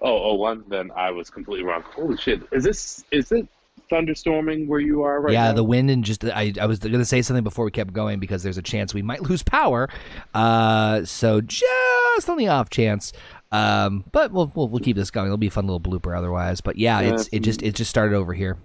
[0.00, 0.64] Oh, oh, one.
[0.68, 1.82] Then I was completely wrong.
[1.94, 2.42] Holy shit!
[2.52, 3.46] Is this is it
[3.90, 5.40] thunderstorming where you are right now?
[5.40, 5.56] yeah, now?
[5.56, 8.20] the wind and just I, I was going to say something before we kept going
[8.20, 9.88] because there's a chance we might lose power.
[10.34, 13.12] Uh, so just on the off chance.
[13.52, 15.26] Um, but we'll, we'll we'll keep this going.
[15.26, 16.60] It'll be a fun little blooper otherwise.
[16.60, 18.58] But yeah, Yeah, it's it just it just started over here.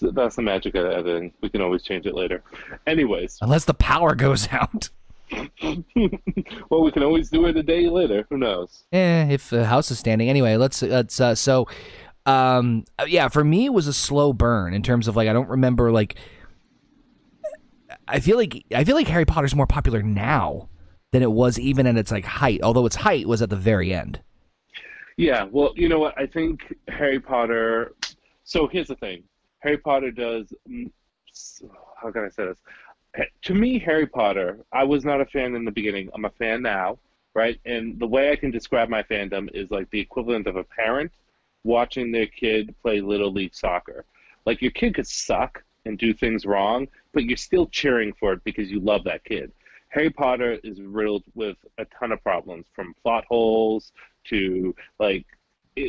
[0.00, 1.32] That's the magic of editing.
[1.40, 2.42] We can always change it later.
[2.86, 4.90] Anyways, Unless the power goes out.
[6.70, 8.26] well, we can always do it a day later.
[8.30, 8.84] Who knows?
[8.92, 10.28] Eh, if the house is standing.
[10.28, 11.66] Anyway, let's let's uh, so
[12.26, 15.32] um uh, yeah, for me it was a slow burn in terms of like I
[15.32, 16.16] don't remember like
[18.06, 20.68] I feel like I feel like Harry Potter's more popular now
[21.10, 23.92] than it was even at its like height, although its height was at the very
[23.94, 24.20] end.
[25.16, 26.16] Yeah, well, you know what?
[26.18, 27.94] I think Harry Potter.
[28.44, 29.24] So here's the thing:
[29.60, 30.52] Harry Potter does.
[30.68, 30.90] mm,
[32.00, 32.58] How can I say this?
[33.42, 34.58] To me, Harry Potter.
[34.72, 36.10] I was not a fan in the beginning.
[36.14, 36.98] I'm a fan now,
[37.34, 37.58] right?
[37.64, 41.12] And the way I can describe my fandom is like the equivalent of a parent
[41.64, 44.04] watching their kid play little league soccer.
[44.46, 48.44] Like your kid could suck and do things wrong, but you're still cheering for it
[48.44, 49.52] because you love that kid.
[49.88, 53.92] Harry Potter is riddled with a ton of problems, from plot holes
[54.24, 55.24] to like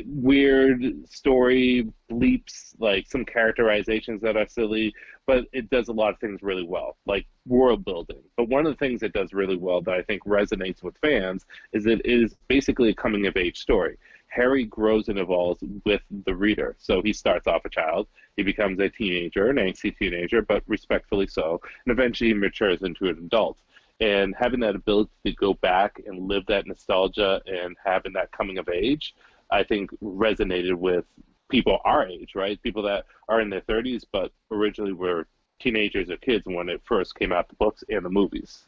[0.06, 4.94] weird story bleeps, like some characterizations that are silly,
[5.30, 8.24] but it does a lot of things really well, like world building.
[8.36, 11.46] But one of the things it does really well that I think resonates with fans
[11.72, 13.98] is it is basically a coming of age story.
[14.30, 16.76] Harry grows and evolves with the reader.
[16.80, 21.28] So he starts off a child, he becomes a teenager, an angsty teenager, but respectfully
[21.28, 23.60] so, and eventually matures into an adult
[24.00, 28.58] and having that ability to go back and live that nostalgia and having that coming
[28.58, 29.14] of age,
[29.52, 31.06] I think resonated with
[31.50, 32.62] people our age, right?
[32.62, 35.28] People that are in their 30s, but originally were
[35.60, 38.66] teenagers or kids when it first came out, the books and the movies.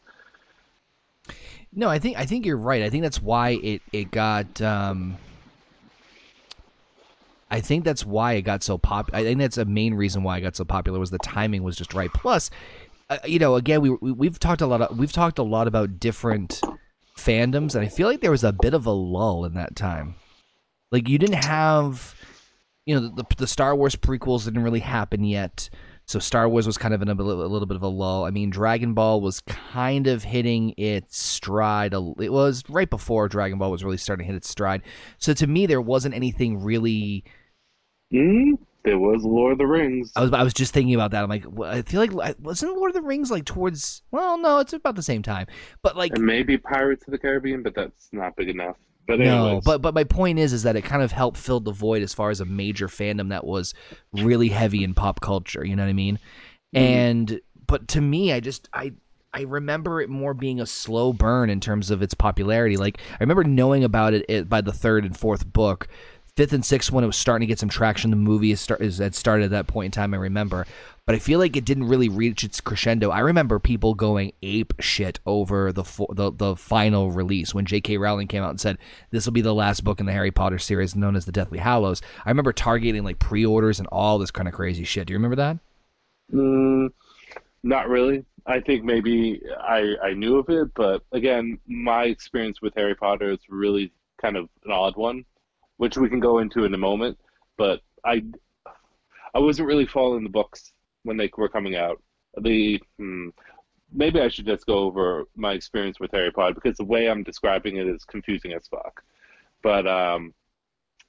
[1.73, 2.81] No, I think I think you're right.
[2.81, 4.61] I think that's why it it got.
[4.61, 5.17] Um,
[7.49, 9.09] I think that's why it got so pop.
[9.13, 11.75] I think that's a main reason why it got so popular was the timing was
[11.75, 12.11] just right.
[12.13, 12.49] Plus,
[13.09, 14.81] uh, you know, again, we, we we've talked a lot.
[14.81, 16.61] Of, we've talked a lot about different
[17.17, 20.15] fandoms, and I feel like there was a bit of a lull in that time.
[20.91, 22.15] Like you didn't have,
[22.85, 25.69] you know, the the Star Wars prequels didn't really happen yet.
[26.05, 28.25] So Star Wars was kind of in a, little, a little bit of a lull.
[28.25, 31.93] I mean, Dragon Ball was kind of hitting its stride.
[31.93, 34.81] It was right before Dragon Ball was really starting to hit its stride.
[35.19, 37.23] So to me, there wasn't anything really.
[38.13, 40.11] Mm, there was Lord of the Rings.
[40.15, 41.23] I was I was just thinking about that.
[41.23, 44.01] I'm like, I feel like wasn't Lord of the Rings like towards?
[44.11, 45.47] Well, no, it's about the same time.
[45.81, 48.75] But like, and maybe Pirates of the Caribbean, but that's not big enough.
[49.07, 51.71] But no, but but my point is is that it kind of helped fill the
[51.71, 53.73] void as far as a major fandom that was
[54.13, 55.65] really heavy in pop culture.
[55.65, 56.19] You know what I mean?
[56.75, 56.77] Mm-hmm.
[56.77, 58.93] And but to me, I just I
[59.33, 62.77] I remember it more being a slow burn in terms of its popularity.
[62.77, 65.87] Like I remember knowing about it, it by the third and fourth book.
[66.37, 68.09] Fifth and sixth when it was starting to get some traction.
[68.09, 70.13] The movie is start, is, had started at that point in time.
[70.13, 70.65] I remember,
[71.05, 73.09] but I feel like it didn't really reach its crescendo.
[73.09, 77.97] I remember people going ape shit over the the, the final release when J.K.
[77.97, 78.77] Rowling came out and said
[79.09, 81.57] this will be the last book in the Harry Potter series known as the Deathly
[81.57, 82.01] Hallows.
[82.25, 85.07] I remember targeting like pre-orders and all this kind of crazy shit.
[85.07, 85.57] Do you remember that?
[86.31, 86.89] Mm,
[87.63, 88.23] not really.
[88.45, 93.31] I think maybe I I knew of it, but again, my experience with Harry Potter
[93.31, 95.25] is really kind of an odd one,
[95.77, 97.17] which we can go into in a moment.
[97.57, 98.23] But I
[99.33, 102.01] I wasn't really following the books when they were coming out.
[102.37, 103.29] The hmm,
[103.91, 107.23] maybe I should just go over my experience with Harry Potter because the way I'm
[107.23, 109.03] describing it is confusing as fuck.
[109.61, 110.33] But um,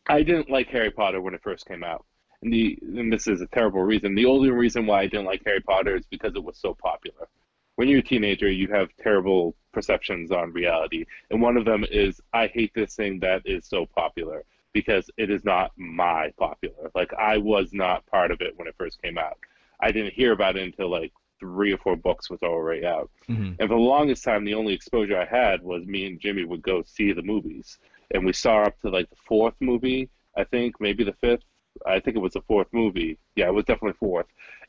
[0.09, 2.05] I didn't like Harry Potter when it first came out,
[2.43, 4.15] and the and this is a terrible reason.
[4.15, 7.29] The only reason why I didn't like Harry Potter is because it was so popular.
[7.77, 12.21] When you're a teenager, you have terrible perceptions on reality, and one of them is
[12.33, 16.91] I hate this thing that is so popular because it is not my popular.
[16.95, 19.39] Like I was not part of it when it first came out.
[19.83, 23.11] I didn't hear about it until like three or four books was already out.
[23.29, 23.55] Mm-hmm.
[23.59, 26.63] And for the longest time, the only exposure I had was me and Jimmy would
[26.63, 27.79] go see the movies,
[28.15, 31.43] and we saw up to like the fourth movie, I think, maybe the fifth.
[31.87, 33.19] I think it was the fourth movie.
[33.35, 34.27] Yeah, it was definitely fourth.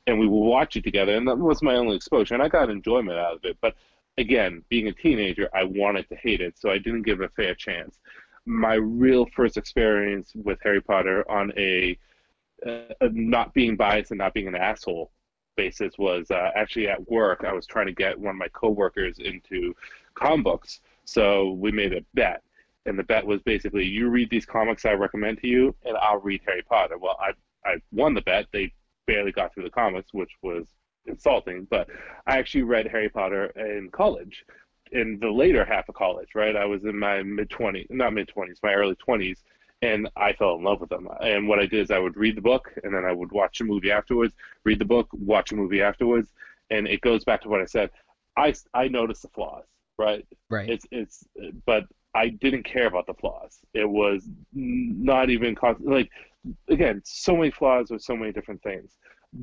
[0.08, 2.70] And we would watch it together, and that was my only exposure, and I got
[2.70, 3.58] enjoyment out of it.
[3.62, 3.76] But
[4.18, 7.30] again, being a teenager, I wanted to hate it, so I didn't give it a
[7.30, 8.00] fair chance.
[8.46, 11.98] My real first experience with Harry Potter on a
[12.66, 15.12] uh, not being biased and not being an asshole
[15.56, 17.44] basis was uh, actually at work.
[17.46, 19.76] I was trying to get one of my coworkers into
[20.16, 22.42] comic books, so we made a bet,
[22.86, 26.20] and the bet was basically you read these comics I recommend to you, and I'll
[26.20, 26.98] read Harry Potter.
[26.98, 27.32] Well, I
[27.66, 28.48] I won the bet.
[28.52, 28.74] They
[29.08, 30.68] barely got through the comics, which was
[31.06, 31.90] insulting, but
[32.28, 34.46] I actually read Harry Potter in college.
[34.92, 36.56] In the later half of college, right?
[36.56, 39.40] I was in my mid 20s, not mid 20s, my early 20s,
[39.84, 41.10] and I fell in love with them.
[41.20, 43.60] And what I did is I would read the book, and then I would watch
[43.60, 44.34] a movie afterwards.
[44.64, 46.32] Read the book, watch a movie afterwards,
[46.70, 47.92] and it goes back to what I said.
[48.38, 49.66] I I noticed the flaws,
[49.98, 50.26] right?
[50.50, 50.70] Right.
[50.70, 51.26] It's it's,
[51.66, 51.84] but
[52.16, 53.60] I didn't care about the flaws.
[53.74, 56.10] It was not even like
[56.70, 58.96] again so many flaws with so many different things,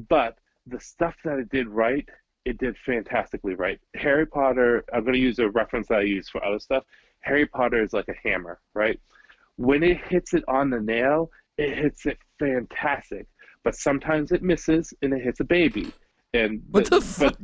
[0.08, 2.08] but the stuff that it did right,
[2.46, 3.78] it did fantastically right.
[3.94, 4.84] Harry Potter.
[4.92, 6.84] I'm going to use a reference that I use for other stuff.
[7.20, 8.98] Harry Potter is like a hammer, right?
[9.60, 13.26] When it hits it on the nail, it hits it fantastic.
[13.62, 15.92] But sometimes it misses and it hits a baby.
[16.32, 17.36] And what the, the fuck?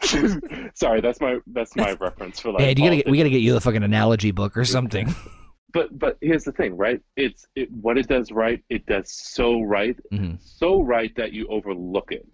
[0.00, 2.62] But, sorry, that's my that's my reference for like.
[2.62, 5.14] Hey, you gotta get, we gotta get you the fucking analogy book or something.
[5.72, 7.00] But but here's the thing, right?
[7.14, 8.60] It's it, what it does right.
[8.70, 10.34] It does so right, mm-hmm.
[10.40, 12.26] so right that you overlook it.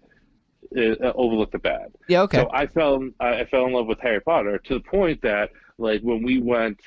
[0.75, 1.91] Uh, overlook the bad.
[2.09, 2.37] Yeah, okay.
[2.37, 6.01] So I fell I fell in love with Harry Potter to the point that like
[6.01, 6.79] when we went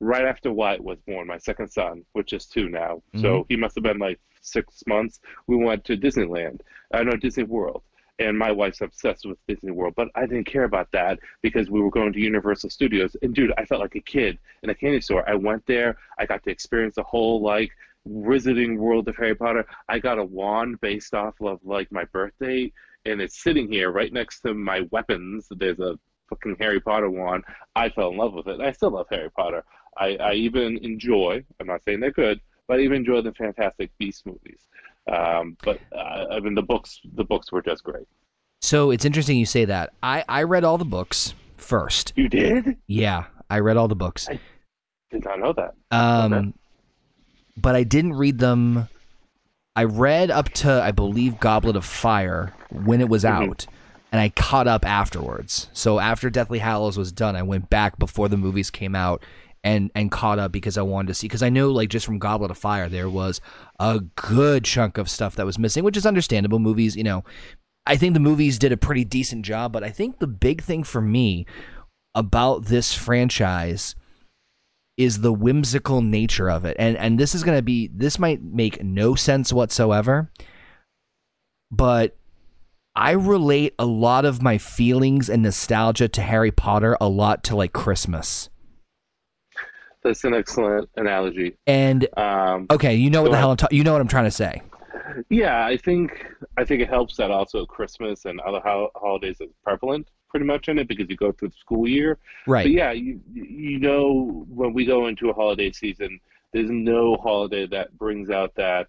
[0.00, 3.02] right after Wyatt was born, my second son, which is two now.
[3.14, 3.20] Mm-hmm.
[3.20, 5.20] So he must have been like six months.
[5.46, 6.60] We went to Disneyland.
[6.92, 7.82] I uh, know Disney World.
[8.20, 11.80] And my wife's obsessed with Disney World, but I didn't care about that because we
[11.80, 13.14] were going to Universal Studios.
[13.22, 15.28] And dude, I felt like a kid in a candy store.
[15.30, 15.98] I went there.
[16.18, 17.70] I got to experience the whole like
[18.08, 19.66] Wizarding World of Harry Potter.
[19.88, 22.72] I got a wand based off of like my birthday,
[23.04, 25.46] and it's sitting here right next to my weapons.
[25.52, 25.96] There's a
[26.28, 27.44] fucking Harry Potter wand.
[27.76, 28.60] I fell in love with it.
[28.60, 29.64] I still love Harry Potter.
[29.98, 31.44] I, I even enjoy.
[31.60, 34.60] I'm not saying they're good, but I even enjoy the Fantastic Beast movies.
[35.10, 38.06] Um, but uh, I mean, the books the books were just great.
[38.60, 39.92] So it's interesting you say that.
[40.02, 42.12] I I read all the books first.
[42.16, 42.76] You did?
[42.86, 44.28] Yeah, I read all the books.
[44.28, 44.38] I
[45.10, 45.74] did not know that.
[45.90, 46.52] Um, okay.
[47.56, 48.88] but I didn't read them.
[49.74, 53.50] I read up to I believe Goblet of Fire when it was mm-hmm.
[53.50, 53.66] out
[54.10, 55.68] and I caught up afterwards.
[55.72, 59.22] So after Deathly Hallows was done, I went back before the movies came out
[59.64, 62.18] and and caught up because I wanted to see because I know like just from
[62.18, 63.40] Goblet of Fire there was
[63.78, 66.58] a good chunk of stuff that was missing, which is understandable.
[66.58, 67.24] Movies, you know,
[67.86, 70.84] I think the movies did a pretty decent job, but I think the big thing
[70.84, 71.46] for me
[72.14, 73.94] about this franchise
[74.96, 76.76] is the whimsical nature of it.
[76.78, 80.30] And and this is going to be this might make no sense whatsoever,
[81.70, 82.16] but
[82.94, 87.56] I relate a lot of my feelings and nostalgia to Harry Potter a lot to
[87.56, 88.50] like Christmas.
[90.02, 91.56] That's an excellent analogy.
[91.66, 94.24] And Um, okay, you know what the hell I'm ta- you know what I'm trying
[94.24, 94.62] to say.
[95.28, 96.24] yeah, I think
[96.56, 100.68] I think it helps that also Christmas and other ho- holidays is prevalent pretty much
[100.68, 102.18] in it because you go through the school year.
[102.46, 102.64] Right.
[102.64, 106.20] But yeah, you you know when we go into a holiday season,
[106.52, 108.86] there's no holiday that brings out that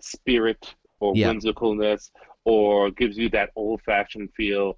[0.00, 1.30] spirit or Yeah.
[1.32, 2.10] whimsicalness
[2.44, 4.76] or gives you that old-fashioned feel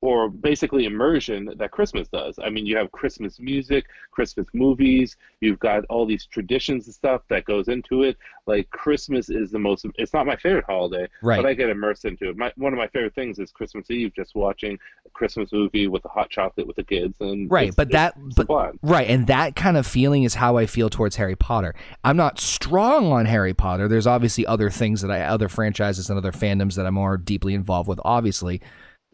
[0.00, 2.38] or basically immersion that Christmas does.
[2.42, 7.22] I mean, you have Christmas music, Christmas movies, you've got all these traditions and stuff
[7.30, 8.16] that goes into it.
[8.46, 11.42] Like Christmas is the most it's not my favorite holiday, Right.
[11.42, 12.36] but I get immersed into it.
[12.36, 16.04] My one of my favorite things is Christmas Eve, just watching a Christmas movie with
[16.04, 19.76] the hot chocolate with the kids and Right, but that but right, and that kind
[19.76, 21.74] of feeling is how I feel towards Harry Potter.
[22.04, 23.88] I'm not strong on Harry Potter.
[23.88, 27.52] There's obviously other things that I other franchises and other fandoms that I'm more deeply
[27.54, 28.60] involved with, obviously.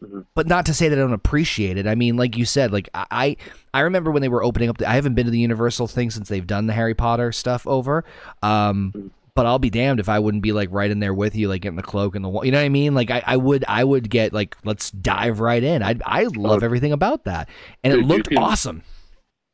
[0.05, 0.25] Mhm.
[0.35, 1.87] But not to say that I don't appreciate it.
[1.87, 3.37] I mean, like you said, like I
[3.73, 4.77] I remember when they were opening up.
[4.77, 7.65] The, I haven't been to the Universal thing since they've done the Harry Potter stuff
[7.67, 8.03] over.
[8.43, 9.09] Um, Mhm.
[9.35, 11.61] but I'll be damned if I wouldn't be like right in there with you, like
[11.61, 12.93] getting the cloak and the you know what I mean.
[12.93, 15.81] Like I, I would I would get like let's dive right in.
[15.83, 16.65] I I love Oh.
[16.65, 17.49] everything about that,
[17.83, 18.83] and it Dude, you looked can- awesome.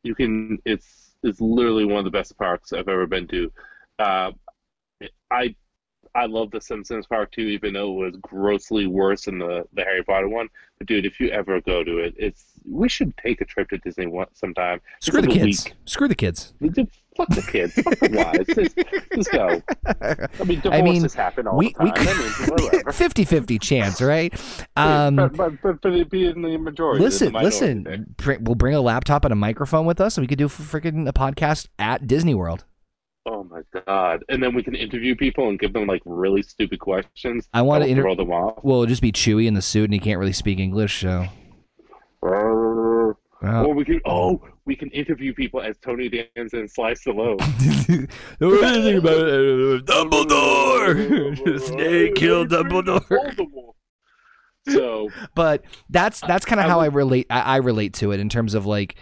[0.04, 3.52] you can it's it's literally one of the best parks I've ever been to.
[4.00, 4.32] Uh,
[5.32, 5.56] I
[6.14, 9.84] I love the Simpsons park too, even though it was grossly worse than the the
[9.84, 10.50] Harry Potter one.
[10.78, 13.78] But dude, if you ever go to it, it's we should take a trip to
[13.80, 14.82] Disney one sometime.
[15.00, 15.66] Screw the kids.
[15.66, 15.74] week.
[15.86, 16.54] Screw the kids.
[17.18, 17.74] Fuck the kids.
[17.74, 18.48] Fuck the wives.
[18.56, 18.78] Just,
[19.14, 19.62] just go.
[20.40, 22.08] I mean, I mean, divorces happen all we the we time.
[22.08, 22.22] I mean,
[22.86, 24.34] 50-50 chance, right?
[24.78, 27.04] Um, but, but, but, but it'd be in the majority.
[27.04, 28.16] listen, the listen.
[28.18, 31.08] Br- We'll bring a laptop and a microphone with us, and we could do freaking
[31.08, 32.64] a podcast at Disney World.
[33.26, 34.24] Oh my god!
[34.30, 37.48] And then we can interview people and give them like really stupid questions.
[37.54, 38.64] I wanna that will inter- throw them off.
[38.64, 41.28] Well, it'll just be Chewy in the suit, and he can't really speak English, so.
[42.22, 47.12] Or Well, we can oh we can interview people as Tony Danza and Slice the
[48.40, 51.60] you think about uh, Dumbledore?
[51.68, 53.74] Snape killed Dumbledore.
[54.68, 57.28] So but that's that's kind of how I relate.
[57.30, 58.96] I, I relate to it in terms of like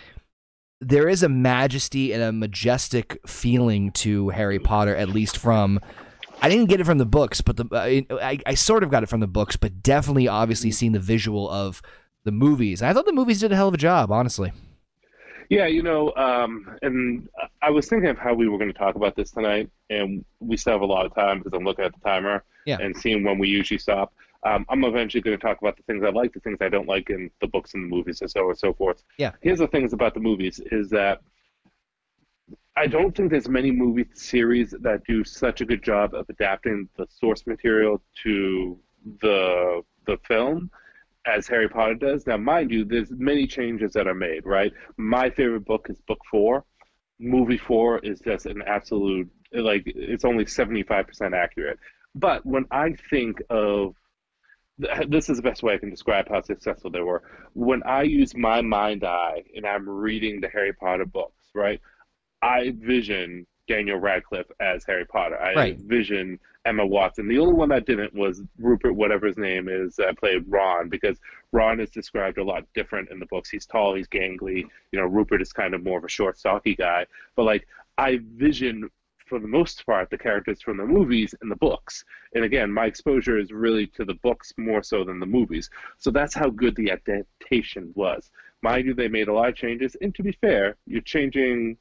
[0.81, 5.79] there is a majesty and a majestic feeling to Harry Potter, at least from.
[6.41, 9.03] I didn't get it from the books, but the uh, I, I sort of got
[9.03, 11.81] it from the books, but definitely, obviously, seeing the visual of
[12.23, 12.81] the movies.
[12.81, 14.53] I thought the movies did a hell of a job, honestly.
[15.49, 17.27] yeah, you know, um, and
[17.61, 20.55] I was thinking of how we were going to talk about this tonight, and we
[20.55, 22.77] still have a lot of time because I'm looking at the timer Yeah.
[22.79, 24.13] and seeing when we usually stop.
[24.45, 26.87] Um, I'm eventually going to talk about the things I like, the things I don't
[26.87, 29.03] like in the books and the movies, and so on and so forth.
[29.17, 29.31] Yeah.
[29.41, 31.19] Here's the things about the movies is that
[32.77, 36.87] I don't think there's many movie series that do such a good job of adapting
[36.95, 38.79] the source material to
[39.21, 40.71] the the film
[41.25, 42.25] as Harry Potter does.
[42.25, 44.71] Now, mind you, there's many changes that are made, right?
[44.97, 46.63] My favorite book is book four.
[47.19, 51.79] Movie four is just an absolute like it's only 75% accurate.
[52.15, 53.95] But when I think of
[55.07, 57.23] this is the best way I can describe how successful they were.
[57.53, 61.81] When I use my mind eye and I'm reading the Harry Potter books, right?
[62.41, 65.39] I vision Daniel Radcliffe as Harry Potter.
[65.39, 65.77] I Right.
[65.77, 67.27] vision Emma Watson.
[67.27, 71.19] The only one that didn't was Rupert, whatever his name is, that played Ron, because
[71.51, 73.49] Ron is described a lot different in the books.
[73.49, 74.65] He's tall, he's gangly.
[74.91, 77.05] You know, Rupert is kind of more of a short, stocky guy.
[77.35, 77.67] But like,
[77.97, 78.89] I vision
[79.29, 82.03] for the most part the characters from the movies and the books.
[82.33, 85.69] And again, my exposure is really to the books more so than the movies.
[85.97, 88.31] So that's how good the adaptation was.
[88.61, 89.95] Mind you, they made a lot of changes.
[90.01, 91.77] And to be fair, you're changing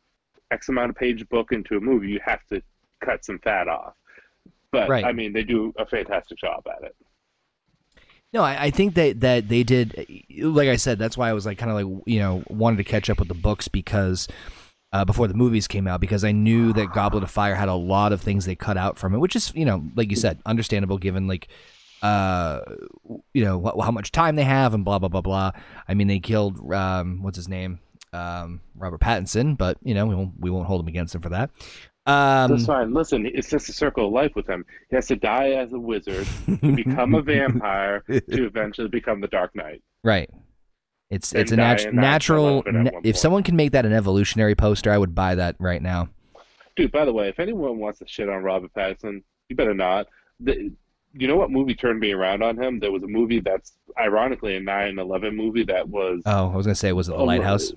[0.51, 2.63] X amount of page book into a movie, you have to
[3.01, 3.95] cut some fat off.
[4.71, 5.05] But Right.
[5.05, 6.97] I mean, they do a fantastic job at it.
[8.33, 10.07] No, I, I think that that they did.
[10.39, 12.85] Like I said, that's why I was like kind of like you know wanted to
[12.85, 14.29] catch up with the books because
[14.93, 17.75] uh, before the movies came out because I knew that Goblet of Fire had a
[17.75, 20.41] lot of things they cut out from it, which is you know like you said
[20.47, 21.49] understandable given like
[22.03, 22.61] uh
[23.35, 25.51] you know wh- how much time they have and blah blah blah blah.
[25.87, 27.81] I mean they killed um what's his name
[28.13, 31.31] um Robert Pattinson, but you know we won't we won't hold him against him for
[31.31, 31.51] that.
[32.07, 32.95] Um, That's fine.
[32.95, 34.65] Listen, it's just a circle of life with him.
[34.89, 39.29] He has to die as a wizard, to become a vampire, to eventually become the
[39.29, 39.83] Dark Knight.
[40.03, 40.31] Right.
[41.11, 42.63] It's it's a nat- natural.
[42.67, 46.09] na- if someone can make that an evolutionary poster, I would buy that right now.
[46.77, 50.07] Dude, by the way, if anyone wants to shit on Robert Pattinson, you better not.
[50.41, 50.71] The,
[51.15, 52.79] you know what movie turned me around on him?
[52.79, 56.75] There was a movie that's ironically a 9/11 movie that was Oh, I was gonna
[56.75, 57.73] say, it was it the Oh, lighthouse?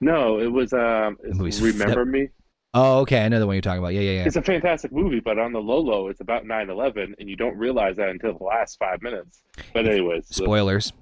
[0.00, 2.28] no, it was um, Remember Me.
[2.74, 3.94] Oh, okay, I know the one you're talking about.
[3.94, 4.24] Yeah, yeah, yeah.
[4.26, 7.56] It's a fantastic movie, but on the low low, it's about 9/11, and you don't
[7.56, 9.42] realize that until the last five minutes.
[9.72, 10.92] But anyways, Spoilers.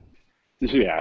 [0.60, 1.00] yeah,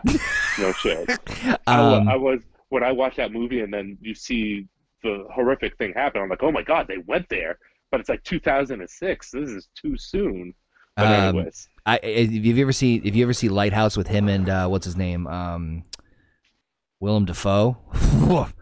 [0.60, 1.10] no shit.
[1.68, 4.68] I, Um, I was when I watched that movie and then you see
[5.04, 6.22] the horrific thing happen.
[6.22, 7.58] I'm like, oh my god, they went there.
[7.92, 9.32] But it's like 2006.
[9.32, 10.54] This is too soon.
[10.96, 14.28] But Um, anyways, I, if you ever see if you ever see Lighthouse with him
[14.28, 15.84] and uh, what's his name, um,
[17.00, 17.78] Willem Dafoe,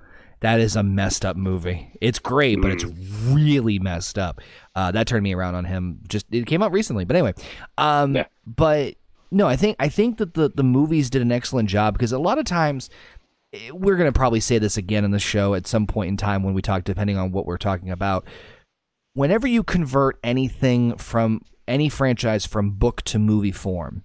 [0.42, 1.92] that is a messed up movie.
[2.02, 2.84] It's great, but it's
[3.30, 4.42] really messed up.
[4.76, 6.00] Uh, that turned me around on him.
[6.08, 7.34] Just it came out recently, but anyway,
[7.78, 8.26] um, Yeah.
[8.46, 8.96] but
[9.32, 12.20] no, I think I think that the the movies did an excellent job because a
[12.20, 12.90] lot of times
[13.54, 16.18] eh, we're going to probably say this again in the show at some point in
[16.18, 18.26] time when we talk, depending on what we're talking about.
[19.14, 24.04] Whenever you convert anything from any franchise from book to movie form,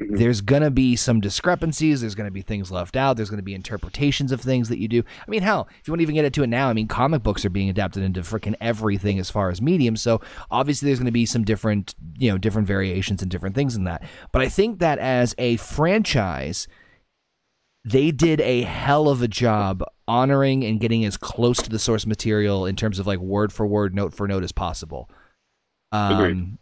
[0.00, 0.18] Mhm.
[0.18, 2.00] there's going to be some discrepancies.
[2.00, 3.16] There's going to be things left out.
[3.16, 5.04] There's going to be interpretations of things that you do.
[5.26, 7.22] I mean, hell, if you want to even get into it now, I mean, comic
[7.22, 9.96] books are being adapted into freaking everything as far as medium.
[9.96, 10.20] So
[10.50, 13.84] obviously, there's going to be some different, you know, different variations and different things in
[13.84, 14.02] that.
[14.32, 16.66] But I think that as a franchise,
[17.84, 22.04] they did a hell of a job honoring and getting as close to the source
[22.04, 25.08] material in terms of like word for word, note for note as possible.
[25.92, 26.58] Um, Agreed.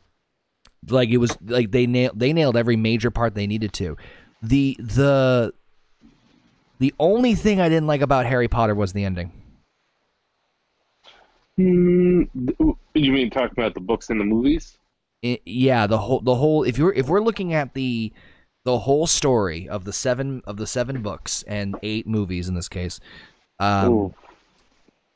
[0.88, 3.96] Like it was like they nailed they nailed every major part they needed to.
[4.42, 5.54] The the
[6.78, 9.32] the only thing I didn't like about Harry Potter was the ending.
[11.56, 12.22] Hmm,
[12.94, 14.78] you mean talking about the books and the movies?
[15.22, 18.12] It, yeah, the whole the whole if you're if we're looking at the
[18.64, 22.68] the whole story of the seven of the seven books and eight movies in this
[22.68, 22.98] case,
[23.60, 24.14] um,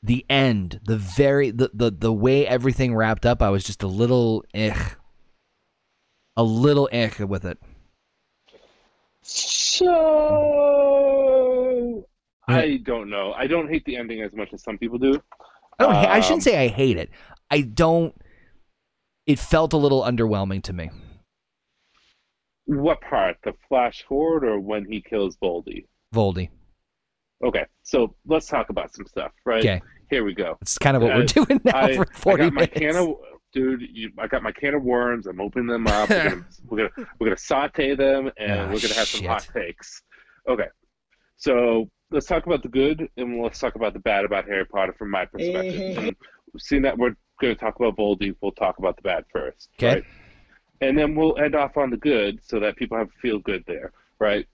[0.02, 3.88] the end, the very the, the the way everything wrapped up, I was just a
[3.88, 4.76] little eh,
[6.36, 7.58] a little eh with it.
[10.96, 12.04] So
[12.48, 13.32] I don't know.
[13.32, 15.20] I don't hate the ending as much as some people do.
[15.78, 15.94] I don't.
[15.94, 17.10] ha- I Um, shouldn't say I hate it.
[17.50, 18.14] I don't.
[19.26, 20.90] It felt a little underwhelming to me.
[22.66, 23.36] What part?
[23.44, 25.86] The flash forward or when he kills Voldy?
[26.14, 26.48] Voldy.
[27.44, 29.58] Okay, so let's talk about some stuff, right?
[29.60, 30.56] Okay, Here we go.
[30.62, 32.78] it's kind of what Uh, we're doing now I, for I forty got my minutes.
[32.78, 33.16] can of
[33.56, 33.82] dude.
[33.90, 35.26] You, I got my can of worms.
[35.26, 36.10] I'm opening them up.
[36.10, 39.48] We're gonna we're gonna, we're gonna saute them, and Ah, we're gonna have some hot
[39.52, 40.02] takes.
[40.48, 40.68] Okay,
[41.36, 44.94] so let's talk about the good, and let's talk about the bad about Harry Potter
[44.96, 45.98] from my perspective.
[45.98, 46.16] and
[46.58, 49.70] seeing that we're gonna talk about Voldy, we'll talk about the bad first.
[49.78, 49.94] Okay.
[49.94, 50.04] Right?
[50.82, 53.92] And then we'll end off on the good, so that people have feel good there,
[54.20, 54.46] right?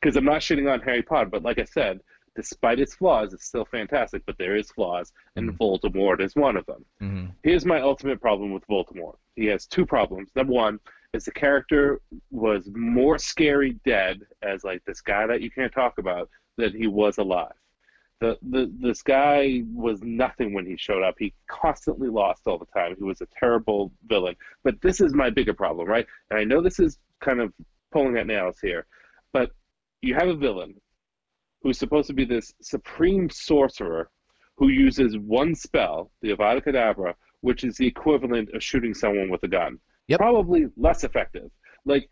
[0.00, 2.00] Because I'm not shitting on Harry Potter, but like I said,
[2.34, 4.22] despite its flaws, it's still fantastic.
[4.26, 5.56] But there is flaws, and Mhm.
[5.58, 6.84] Voldemort is one of them.
[7.00, 7.34] Mhm.
[7.42, 9.16] Here's my ultimate problem with Voldemort.
[9.36, 10.30] He has two problems.
[10.34, 10.80] Number one
[11.12, 15.98] is the character was more scary dead as like this guy that you can't talk
[15.98, 17.54] about than he was alive.
[18.20, 21.16] The, the this guy was nothing when he showed up.
[21.18, 22.94] He constantly lost all the time.
[22.96, 24.36] He was a terrible villain.
[24.62, 26.06] But this is my bigger problem, right?
[26.30, 27.52] And I know this is kind of
[27.92, 28.86] pulling at nails here,
[29.32, 29.50] but
[30.00, 30.80] you have a villain
[31.64, 34.10] who's supposed to be this supreme sorcerer
[34.56, 39.42] who uses one spell, the Avada Kedavra, which is the equivalent of shooting someone with
[39.42, 39.78] a gun.
[40.06, 40.20] Yep.
[40.20, 41.50] Probably less effective.
[41.86, 42.08] Like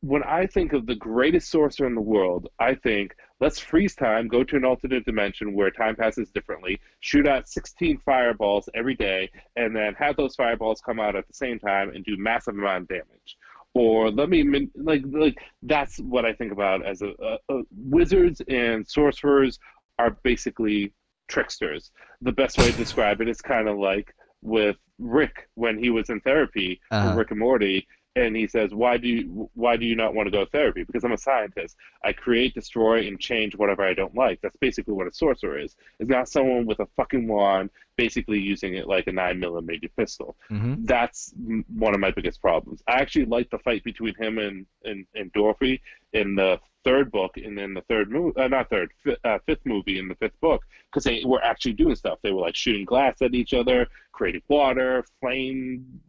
[0.00, 4.28] when I think of the greatest sorcerer in the world, I think let's freeze time,
[4.28, 9.28] go to an alternate dimension where time passes differently, shoot out 16 fireballs every day,
[9.56, 12.82] and then have those fireballs come out at the same time and do massive amount
[12.82, 13.36] of damage.
[13.74, 17.62] Or let me min- like like that's what I think about as a, a, a
[17.74, 19.58] wizards and sorcerers
[19.98, 20.92] are basically
[21.28, 21.90] tricksters.
[22.20, 26.10] The best way to describe it is kind of like with Rick when he was
[26.10, 27.08] in therapy Uh-huh.
[27.08, 30.26] with Rick and Morty, and he says, "Why do you why do you not want
[30.26, 30.84] to go to therapy?
[30.84, 31.76] Because I'm a scientist.
[32.04, 34.40] I create, destroy, and change whatever I don't like.
[34.42, 35.76] That's basically what a sorcerer is.
[35.98, 40.36] It's not someone with a fucking wand, basically using it like a nine millimeter pistol.
[40.50, 40.86] Mhm.
[40.86, 41.32] That's
[41.74, 42.82] one of my biggest problems.
[42.86, 45.80] I actually like the fight between him and and, and Dorothy
[46.12, 49.64] in the third book, and then the third movie, uh, not third, fi- uh, fifth
[49.64, 52.18] movie in the fifth book, because they were actually doing stuff.
[52.22, 56.00] They were like shooting glass at each other, creating water, flame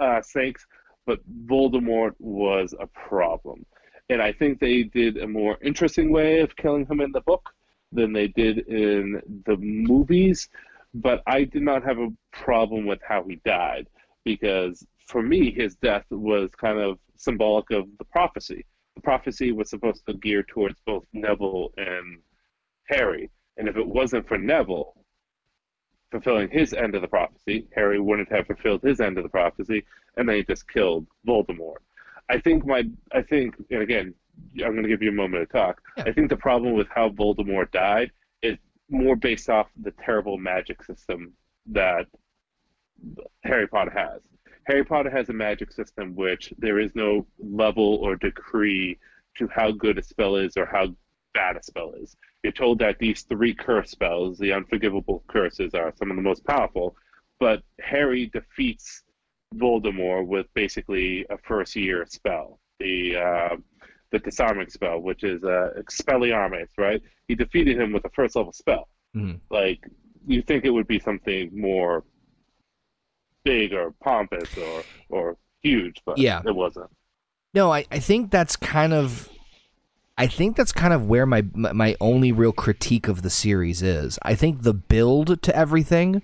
[0.00, 0.66] uh, snakes.
[1.06, 3.66] But Voldemort was a problem,
[4.08, 7.50] and I think they did a more interesting way of killing him in the book
[7.92, 10.48] than they did in the movies.
[10.94, 13.88] But I did not have a problem with how he died
[14.24, 18.64] because for me, his death was kind of symbolic of the prophecy.
[18.94, 22.18] The prophecy was supposed to gear towards both Neville and
[22.88, 23.30] Harry.
[23.56, 24.94] And if it wasn't for Neville
[26.14, 29.84] fulfilling his end of the prophecy, Harry wouldn't have fulfilled his end of the prophecy,
[30.16, 31.78] and then he just killed Voldemort.
[32.30, 34.14] I think my, I think, and again,
[34.64, 35.80] I'm going to give you a moment to talk.
[35.96, 36.04] Yeah.
[36.06, 38.12] I think the problem with how Voldemort died
[38.42, 38.56] is
[38.88, 41.32] more based off the terrible magic system
[41.66, 42.06] that
[43.42, 44.20] Harry Potter has.
[44.68, 48.98] Harry Potter has a magic system which there is no level or decree
[49.36, 50.94] to how good a spell is or how
[51.34, 52.16] bad a spell is.
[52.44, 56.44] You're told that these three curse spells, the unforgivable curses, are some of the most
[56.44, 56.94] powerful,
[57.40, 59.02] but Harry defeats
[59.54, 63.56] Voldemort with basically a first year spell, the uh,
[64.10, 67.00] the disarming spell, which is uh, Expelliarmus, right?
[67.28, 68.88] He defeated him with a first level spell.
[69.16, 69.40] Mhm.
[69.50, 69.80] Like
[70.26, 72.04] you think it would be something more
[73.42, 76.42] big or pompous or or huge, but Yeah.
[76.44, 76.90] it wasn't.
[77.54, 79.30] No, I, I think that's kind of
[80.16, 84.18] I think that's kind of where my, my only real critique of the series is.
[84.22, 86.22] I think the build to everything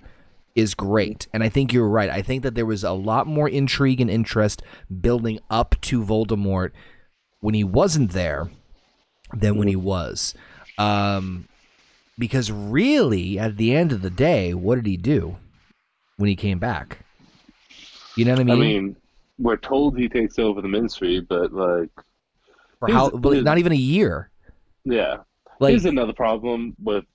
[0.55, 1.27] is great.
[1.33, 2.09] And I think you're right.
[2.09, 4.61] I think that there was a lot more intrigue and interest
[5.01, 6.71] building up to Voldemort
[7.41, 8.49] when he wasn't there
[9.33, 10.33] than when he was.
[10.77, 11.47] Um
[12.17, 15.37] because really at the end of the day, what did he do
[16.17, 16.99] when he came back?
[18.15, 18.55] You know what I mean?
[18.55, 18.95] I mean,
[19.39, 21.89] we're told he takes over the ministry, but like,
[22.81, 24.29] For how here's- not even a year.
[24.83, 25.17] yeah.
[25.59, 27.05] Like Here's another problem with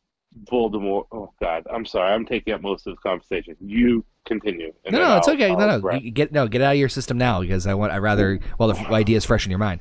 [0.45, 1.07] Voldemort.
[1.11, 2.13] Oh God, I'm sorry.
[2.13, 3.57] I'm taking up most of this conversation.
[3.61, 4.73] You continue.
[4.89, 5.51] No, no, it's I'll- okay.
[5.51, 6.01] I'll no, no, wrap.
[6.13, 7.93] Get no, get out of your system now because I want.
[7.93, 8.39] I rather.
[8.59, 9.81] Well, the idea is fresh in your mind.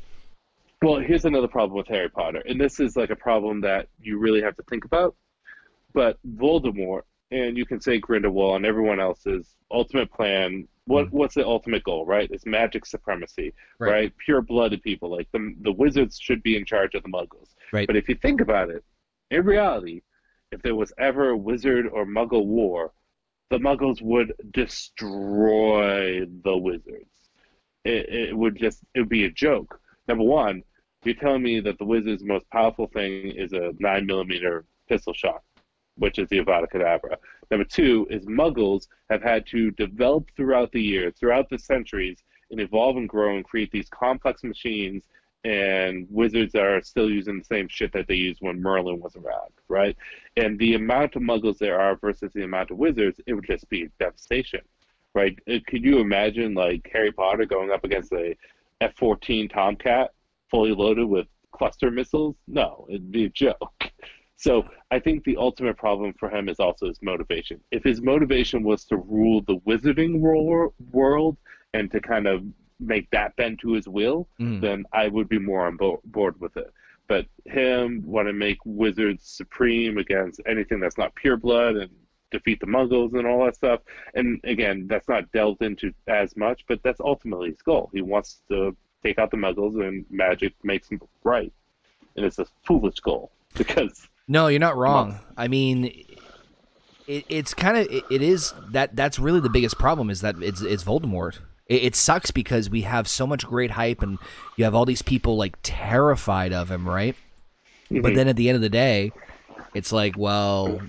[0.82, 4.18] Well, here's another problem with Harry Potter, and this is like a problem that you
[4.18, 5.16] really have to think about.
[5.94, 10.68] But Voldemort, and you can say Grindelwald and everyone else's ultimate plan.
[10.86, 11.18] What mm-hmm.
[11.18, 12.30] what's the ultimate goal, right?
[12.32, 13.92] It's magic supremacy, Right.
[13.92, 14.14] right?
[14.24, 17.56] Pure blooded people, like the the wizards should be in charge of the Muggles.
[17.74, 17.88] Right.
[17.88, 18.84] But if you think about it,
[19.32, 20.02] in reality,
[20.52, 22.92] if there was ever a wizard or Muggle war,
[23.50, 27.10] the Muggles would destroy the wizards.
[27.84, 29.80] It, it would just it would be a joke.
[30.08, 30.64] Number one,
[31.04, 35.42] you're telling me that the wizard's most powerful thing is a nine millimeter pistol shot,
[35.98, 37.18] which is the Avada Kedavra.
[37.52, 42.60] Number two is Muggles have had to develop throughout the years, throughout the centuries, and
[42.60, 45.04] evolve and grow and create these complex machines.
[45.44, 49.52] And wizards are still using the same shit that they used when Merlin was around,
[49.68, 49.96] right?
[50.38, 53.70] And the amount of Muggles there are versus the amount of wizards, it would just
[53.70, 54.62] be devastation,
[55.14, 55.38] right?
[55.48, 58.36] Uh, Could you imagine like Harry Potter going up against a
[58.82, 60.14] F-14 Tomcat
[60.50, 62.36] fully loaded with cluster missiles?
[62.48, 63.72] No, it'd be a joke.
[64.38, 67.60] So I think the ultimate problem for him is also his motivation.
[67.72, 71.38] If his motivation was to rule the wizarding wor- world
[71.74, 72.44] and to kind of
[72.80, 74.60] make that bend to his will, Mm.
[74.62, 76.72] then I would be more on bo- board with it.
[77.08, 81.90] But him want to make wizards supreme against anything that's not pure blood and
[82.32, 83.80] defeat the Muggles and all that stuff.
[84.16, 87.90] And again, that's not delved into as much, but that's ultimately his goal.
[87.94, 91.54] He wants to take out the Muggles, and magic makes him right.
[92.18, 95.20] And it's a foolish goal because No, you're not wrong.
[95.38, 95.86] I mean,
[97.08, 100.36] it, it's kind of it, it is that that's really the biggest problem is that
[100.42, 101.40] it's it's Voldemort.
[101.68, 104.18] It, it sucks because we have so much great hype and
[104.56, 107.16] you have all these people like terrified of him, right?
[107.90, 108.16] But mm-hmm.
[108.16, 109.12] then at the end of the day,
[109.76, 110.82] it's like, well,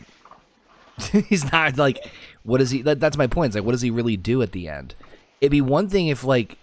[1.29, 1.99] he's not like,
[2.43, 2.83] what does he?
[2.83, 3.51] That, that's my point.
[3.51, 4.95] It's like, what does he really do at the end?
[5.41, 6.57] It'd be one thing if like,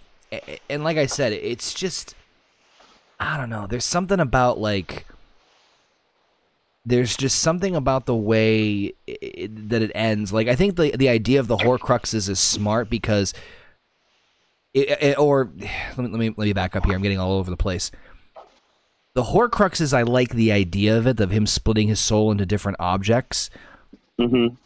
[0.70, 2.16] and like I said, it's just,
[3.20, 3.68] I don't know.
[3.68, 5.06] There's something about like
[6.86, 10.34] there's just something about the way it, that it ends.
[10.34, 13.34] Like I think the the idea of the Horcruxes is smart because,
[14.74, 16.96] it, it- or let me, let me let me back up here.
[16.96, 17.92] I'm getting all over the place.
[19.16, 22.78] The Horcruxes, I like the idea of it, of him splitting his soul into different
[22.80, 23.52] objects,
[24.20, 24.58] Mhm.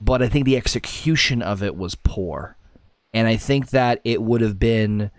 [0.00, 2.56] but I think the execution of it was poor,
[3.12, 5.10] and I think that it would have been.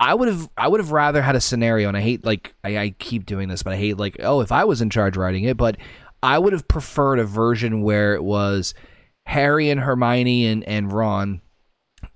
[0.00, 2.78] I would have I would have rather had a scenario, and I hate like I,
[2.78, 5.44] I keep doing this, but I hate like oh if I was in charge writing
[5.44, 5.76] it, but
[6.22, 8.74] I would have preferred a version where it was
[9.26, 11.42] Harry and Hermione and and Ron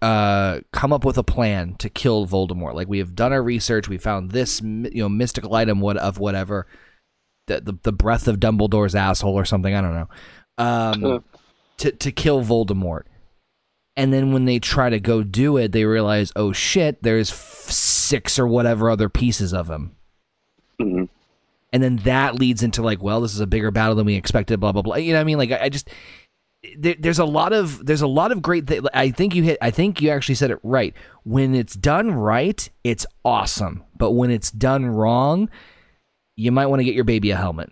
[0.00, 2.74] uh come up with a plan to kill Voldemort.
[2.74, 6.18] Like we have done our research, we found this you know mystical item what of
[6.18, 6.66] whatever
[7.48, 9.74] the the, the breath of Dumbledore's asshole or something.
[9.74, 10.08] I don't know.
[10.56, 11.18] Um, Uh.
[11.78, 13.02] to to kill Voldemort.
[13.96, 17.70] And then when they try to go do it, they realize, oh shit, there's f-
[17.70, 19.94] six or whatever other pieces of him.
[20.80, 21.08] Mhm.
[21.72, 24.58] And then that leads into like, well, this is a bigger battle than we expected.
[24.60, 24.96] Blah blah blah.
[24.96, 25.38] You know what I mean?
[25.38, 25.88] Like, I, I just
[26.78, 28.66] there, there's a lot of there's a lot of great.
[28.66, 29.58] Th- I think you hit.
[29.62, 30.94] I think you actually said it right.
[31.24, 33.84] When it's done right, it's awesome.
[33.96, 35.48] But when it's done wrong,
[36.36, 37.68] you might want to get your baby a helmet.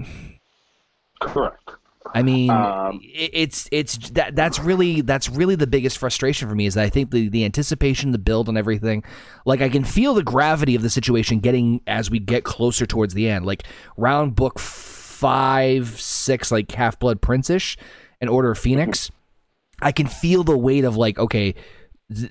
[1.20, 1.70] correct.
[2.14, 6.54] I mean, Um, it- it's it's that that's really that's really the biggest frustration for
[6.54, 9.02] me is that I think the the anticipation, the build, and everything.
[9.46, 13.14] Like I can feel the gravity of the situation getting as we get closer towards
[13.14, 13.46] the end.
[13.46, 13.64] Like
[13.96, 17.76] round book five, six, like Half Blood Prince ish,
[18.20, 19.10] and Order of Phoenix.
[19.80, 21.54] I can feel the weight of like okay.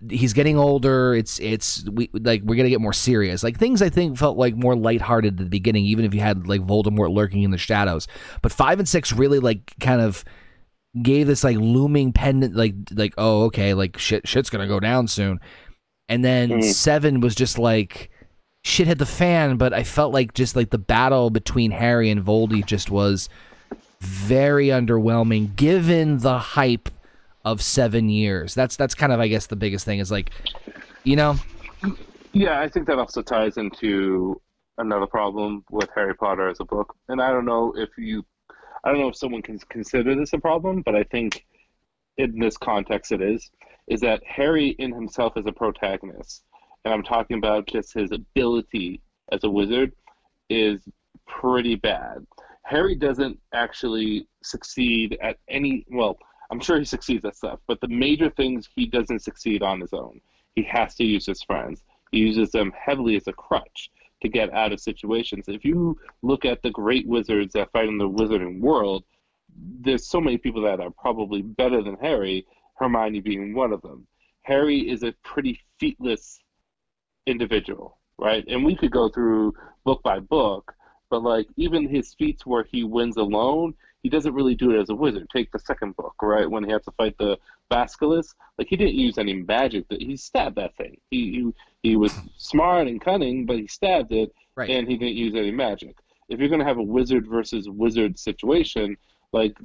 [0.09, 1.13] He's getting older.
[1.13, 3.43] It's it's we like we're gonna get more serious.
[3.43, 6.47] Like things I think felt like more lighthearted at the beginning, even if you had
[6.47, 8.07] like Voldemort lurking in the shadows.
[8.41, 10.23] But five and six really like kind of
[11.01, 15.07] gave this like looming pendant, like like oh okay, like shit shit's gonna go down
[15.07, 15.39] soon.
[16.09, 16.63] And then mm.
[16.63, 18.09] seven was just like
[18.63, 19.57] shit hit the fan.
[19.57, 23.29] But I felt like just like the battle between Harry and Voldy just was
[24.01, 26.89] very underwhelming, given the hype
[27.45, 28.53] of seven years.
[28.53, 30.31] That's that's kind of I guess the biggest thing is like,
[31.03, 31.35] you know.
[32.33, 34.41] Yeah, I think that also ties into
[34.77, 38.23] another problem with Harry Potter as a book, and I don't know if you,
[38.83, 41.45] I don't know if someone can consider this a problem, but I think
[42.17, 43.51] in this context it is,
[43.87, 46.43] is that Harry in himself is a protagonist,
[46.85, 49.91] and I'm talking about just his ability as a wizard
[50.49, 50.81] is
[51.27, 52.25] pretty bad.
[52.63, 56.17] Harry doesn't actually succeed at any well
[56.51, 59.93] I'm sure he succeeds at stuff, but the major things he doesn't succeed on his
[59.93, 60.19] own.
[60.53, 61.81] He has to use his friends.
[62.11, 63.89] He uses them heavily as a crutch
[64.21, 65.45] to get out of situations.
[65.47, 69.05] If you look at the great wizards that fight in the wizarding world,
[69.79, 72.45] there's so many people that are probably better than Harry,
[72.75, 74.05] Hermione being one of them.
[74.43, 76.39] Harry is a pretty featless
[77.27, 78.43] individual, right?
[78.47, 79.53] And we could go through
[79.85, 80.73] book by book,
[81.09, 83.73] but like even his feats where he wins alone,
[84.03, 85.27] he doesn't really do it as a wizard.
[85.31, 86.49] Take the second book, right?
[86.49, 87.37] When he had to fight the
[87.69, 89.87] Basilisk, like he didn't use any magic.
[89.89, 90.97] That he stabbed that thing.
[91.09, 94.69] He, he he was smart and cunning, but he stabbed it, right.
[94.69, 95.95] and he didn't use any magic.
[96.29, 98.97] If you're gonna have a wizard versus wizard situation,
[99.33, 99.57] like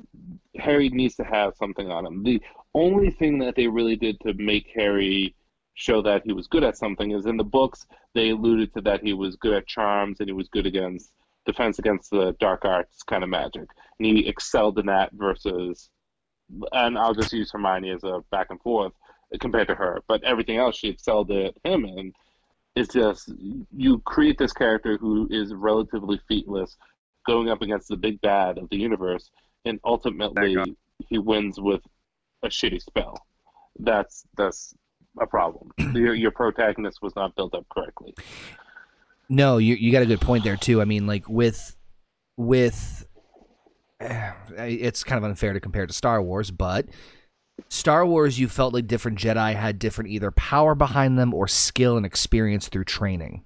[0.57, 2.22] Harry needs to have something on him.
[2.22, 2.41] The
[2.74, 5.34] only thing that they really did to make Harry
[5.74, 9.03] show that he was good at something is in the books they alluded to that
[9.03, 11.12] he was good at charms and he was good against
[11.47, 13.68] defense against the dark arts kind of magic,
[13.99, 15.88] and he excelled in that versus.
[16.72, 18.92] And I'll just use Hermione as a back and forth
[19.40, 22.12] compared to her, but everything else she excelled at him in.
[22.76, 23.32] It's just
[23.74, 26.76] you create this character who is relatively featless,
[27.26, 29.30] going up against the big bad of the universe,
[29.64, 30.57] and ultimately
[31.09, 31.80] he wins with
[32.42, 33.18] a shitty spell.
[33.78, 34.74] That's that's
[35.20, 35.70] a problem.
[35.94, 38.14] your, your protagonist was not built up correctly.
[39.28, 40.80] No, you you got a good point there too.
[40.80, 41.76] I mean, like with
[42.36, 43.06] with
[44.00, 46.86] it's kind of unfair to compare to Star Wars, but
[47.68, 51.96] Star Wars, you felt like different Jedi had different either power behind them or skill
[51.96, 53.44] and experience through training.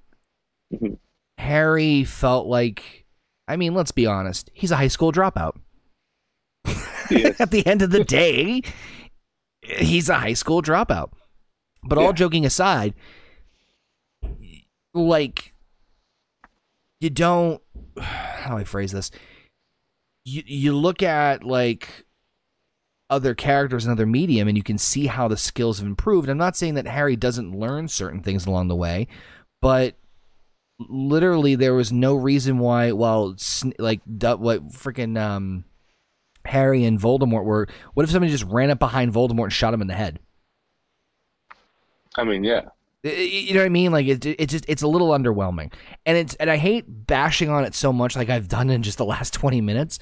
[0.72, 0.94] Mm-hmm.
[1.38, 3.06] Harry felt like,
[3.48, 5.56] I mean, let's be honest, he's a high school dropout.
[7.38, 8.62] At the end of the day,
[9.62, 11.12] he's a high school dropout.
[11.82, 12.04] But yeah.
[12.04, 12.94] all joking aside,
[14.92, 15.49] like
[17.00, 17.60] you don't
[18.00, 19.10] how do I phrase this?
[20.24, 22.04] You you look at like
[23.08, 26.28] other characters in other medium and you can see how the skills have improved.
[26.28, 29.08] I'm not saying that Harry doesn't learn certain things along the way,
[29.60, 29.96] but
[30.88, 33.36] literally there was no reason why well
[33.78, 35.64] like what freaking um
[36.46, 39.82] Harry and Voldemort were what if somebody just ran up behind Voldemort and shot him
[39.82, 40.20] in the head?
[42.16, 42.62] I mean, yeah.
[43.02, 43.92] You know what I mean?
[43.92, 45.72] Like it, it just it's a little underwhelming,
[46.04, 48.98] and it's and I hate bashing on it so much, like I've done in just
[48.98, 49.98] the last twenty minutes.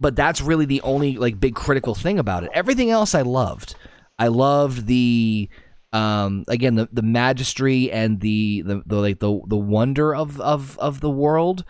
[0.00, 2.50] But that's really the only like big critical thing about it.
[2.54, 3.74] Everything else I loved.
[4.18, 5.48] I loved the
[5.92, 10.78] um again the the magistry and the the, the like the the wonder of of
[10.78, 11.64] of the world.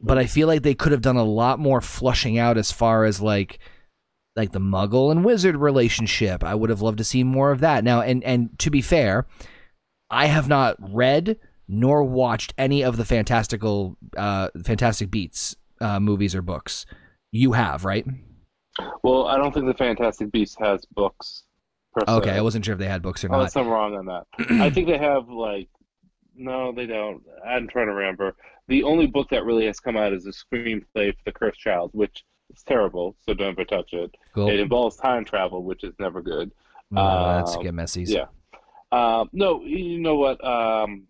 [0.00, 3.04] But I feel like they could have done a lot more flushing out as far
[3.04, 3.58] as like
[4.38, 6.42] like the muggle and wizard relationship.
[6.42, 7.84] I would have loved to see more of that.
[7.84, 9.26] Now, and and to be fair,
[10.08, 11.38] I have not read
[11.70, 16.86] nor watched any of the fantastical uh fantastic Beasts uh movies or books.
[17.30, 18.06] You have, right?
[19.02, 21.44] Well, I don't think the Fantastic Beasts has books.
[22.06, 23.54] Okay, I wasn't sure if they had books or not.
[23.56, 24.24] I'm wrong on that.
[24.62, 25.68] I think they have like
[26.38, 27.22] no, they don't.
[27.44, 28.36] I'm trying to remember.
[28.68, 31.90] The only book that really has come out is a screenplay for The Cursed Child,
[31.94, 34.14] which it's terrible, so don't ever touch it.
[34.34, 34.48] Cool.
[34.48, 36.50] It involves time travel, which is never good.
[36.96, 38.04] Oh, um, that's get messy.
[38.04, 38.26] Yeah.
[38.90, 40.42] Um, no, you know what?
[40.44, 41.06] Um,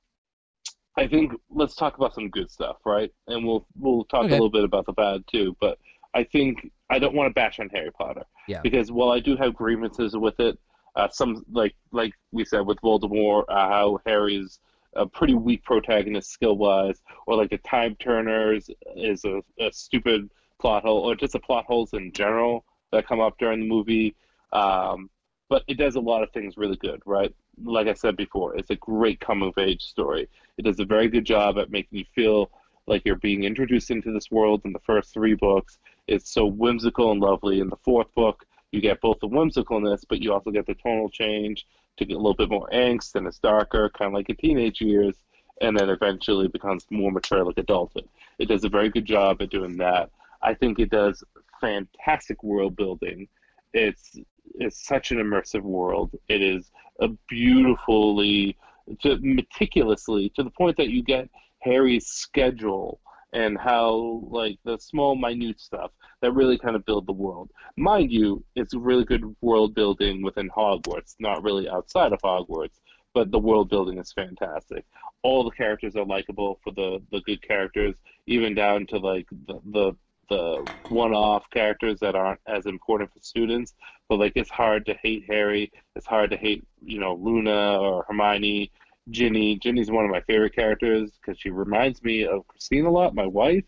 [0.97, 3.12] I think let's talk about some good stuff, right?
[3.28, 4.30] And we'll we'll talk okay.
[4.30, 5.57] a little bit about the bad too.
[5.61, 5.78] But
[6.14, 8.24] I think I don't want to bash on Harry Potter.
[8.49, 8.61] Yeah.
[8.62, 10.59] Because while I do have grievances with it,
[10.97, 14.59] uh, some like like we said with Voldemort, uh, how Harry's
[14.97, 20.28] a pretty weak protagonist skill wise, or like the Time Turners is a, a stupid
[20.59, 24.14] plot hole or just the plot holes in general that come up during the movie.
[24.52, 25.11] Um,
[25.48, 27.34] but it does a lot of things really good, right?
[27.62, 30.28] Like I said before, it's a great coming of age story.
[30.59, 32.50] It does a very good job at making you feel
[32.86, 35.78] like you're being introduced into this world in the first three books.
[36.06, 37.61] It's so whimsical and lovely.
[37.61, 41.09] In the fourth book, you get both the whimsicalness, but you also get the tonal
[41.09, 44.36] change to get a little bit more angst and it's darker, kind of like in
[44.36, 45.16] teenage years,
[45.61, 48.09] and then eventually becomes more mature like adulthood.
[48.38, 50.11] It does a very good job at doing that.
[50.43, 51.22] I think it does
[51.61, 53.28] fantastic world building.
[53.72, 54.16] It's
[54.55, 56.11] it's such an immersive world.
[56.28, 56.70] It is
[57.01, 58.57] a beautifully,
[59.03, 61.28] to, meticulously to the point that you get
[61.61, 63.01] Harry's schedule
[63.32, 65.91] and how like the small minute stuff
[66.22, 67.51] that really kind of build the world.
[67.76, 72.80] Mind you, it's really good world building within Hogwarts, not really outside of Hogwarts,
[73.14, 74.84] but the world building is fantastic.
[75.22, 79.61] All the characters are likable for the the good characters, even down to like the
[79.72, 79.97] the,
[80.28, 83.74] the one-off characters that aren't as important for students.
[84.08, 85.72] But like, it's hard to hate Harry.
[85.96, 88.70] It's hard to hate you know Luna or Hermione.
[89.10, 89.58] Ginny.
[89.58, 93.26] Ginny's one of my favorite characters because she reminds me of Christine a lot, my
[93.26, 93.64] wife.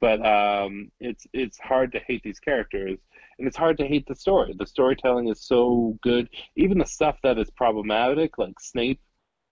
[0.00, 2.98] But um, it's it's hard to hate these characters,
[3.38, 4.52] and it's hard to hate the story.
[4.58, 6.28] The storytelling is so good.
[6.56, 9.00] Even the stuff that is problematic, like Snape,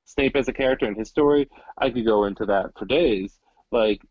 [0.07, 1.49] Snape as a character and his story,
[1.79, 3.39] I could go into that for days.
[3.71, 4.03] Like,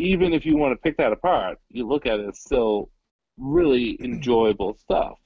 [0.00, 2.90] even if you want to pick that apart, you look at it, it's still
[3.36, 5.18] really enjoyable stuff.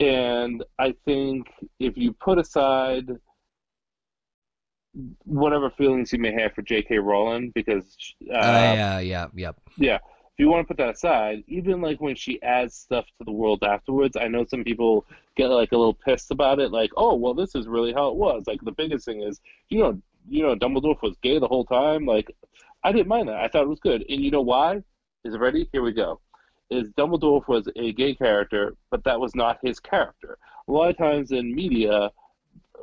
[0.00, 1.46] And I think
[1.78, 3.08] if you put aside
[5.24, 6.98] whatever feelings you may have for J.K.
[6.98, 7.96] Rowling, because
[8.30, 9.56] uh, Uh, yeah, yeah, yep.
[9.78, 13.24] yeah, if you want to put that aside, even like when she adds stuff to
[13.24, 15.06] the world afterwards, I know some people
[15.36, 18.16] get like a little pissed about it, like, oh, well, this is really how it
[18.16, 18.44] was.
[18.46, 19.40] Like the biggest thing is,
[19.70, 22.06] you know, you know, Dumbledore was gay the whole time.
[22.06, 22.30] Like,
[22.84, 23.36] I didn't mind that.
[23.36, 24.82] I thought it was good, and you know why?
[25.24, 25.68] Is it ready?
[25.72, 26.20] Here we go.
[26.70, 30.38] Is Dumbledore was a gay character, but that was not his character.
[30.68, 32.10] A lot of times in media,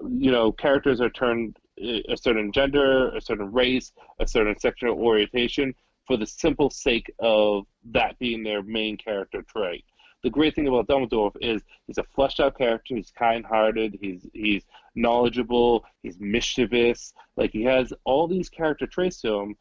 [0.08, 4.98] you know, characters are turned eh, a certain gender, a certain race, a certain sexual
[4.98, 5.74] orientation
[6.08, 9.84] for the simple sake of that being their main character trait.
[10.24, 12.96] The great thing about Dumbledore is he's a fleshed out character.
[12.96, 13.98] He's kind hearted.
[14.02, 14.64] He's he's
[14.96, 15.86] knowledgeable.
[16.04, 17.14] He's mischievous.
[17.38, 19.56] Like he has all these character traits to him,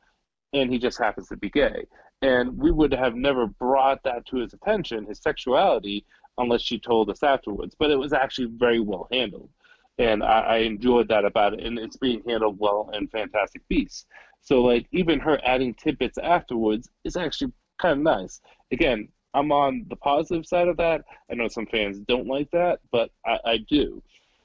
[0.53, 1.87] and he just happens to be gay.
[2.23, 6.05] And we would have never brought that to his attention, his sexuality,
[6.39, 7.77] unless she told us afterwards.
[7.79, 9.51] But it was actually very well handled
[9.99, 11.61] and I, I, enjoyed that about it.
[11.61, 14.07] And it's being handled well in Fantastic Beasts.
[14.41, 18.41] So like even her adding tidbits afterwards is actually kind of nice.
[18.73, 21.03] Again, I'm on the positive side of that.
[21.31, 24.03] I know some fans don't like that, but I, I do.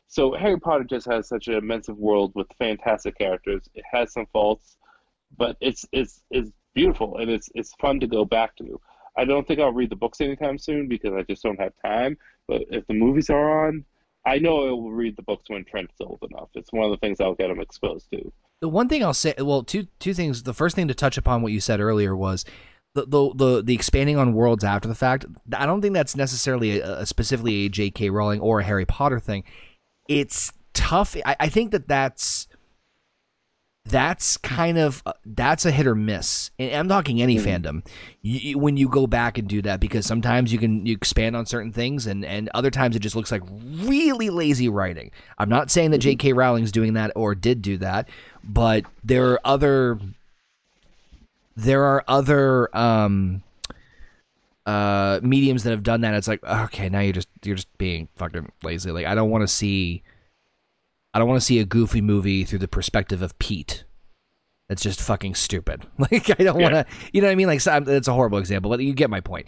[0.07, 3.63] So Harry Potter just has such an immense world with fantastic characters.
[3.73, 4.77] It has some faults,
[5.37, 8.79] but it's it's it's beautiful and it's it's fun to go back to.
[9.17, 12.17] I don't think I'll read the books anytime soon because I just don't have time.
[12.47, 13.85] But if the movies are on,
[14.25, 16.49] I know I will read the books when Trent's old enough.
[16.55, 18.31] It's one of the things I'll get him exposed to.
[18.61, 20.43] The one thing I'll say, well, two two things.
[20.43, 22.45] The first thing to touch upon what you said earlier was
[22.95, 25.25] the the the, the expanding on worlds after the fact.
[25.55, 28.09] I don't think that's necessarily a, a specifically a J.K.
[28.09, 29.43] Rowling or a Harry Potter thing.
[30.07, 31.15] It's tough.
[31.25, 32.47] I, I think that that's
[33.85, 36.51] that's kind of uh, that's a hit or miss.
[36.57, 37.43] And i'm talking any mm.
[37.43, 37.85] fandom.
[38.21, 41.45] You, when you go back and do that because sometimes you can you expand on
[41.45, 45.11] certain things and and other times it just looks like really lazy writing.
[45.37, 48.07] I'm not saying that jk rowling's doing that or did do that
[48.43, 49.99] but there are other
[51.55, 53.43] there are other um
[54.65, 56.13] uh mediums that have done that.
[56.13, 58.91] It's like okay now you're just you're just being fucking lazy.
[58.91, 60.03] Like i don't want to see
[61.13, 63.83] I don't want to see a goofy movie through the perspective of Pete.
[64.69, 65.85] That's just fucking stupid.
[65.97, 67.47] Like I don't want to, you know what I mean?
[67.47, 69.47] Like it's a horrible example, but you get my point.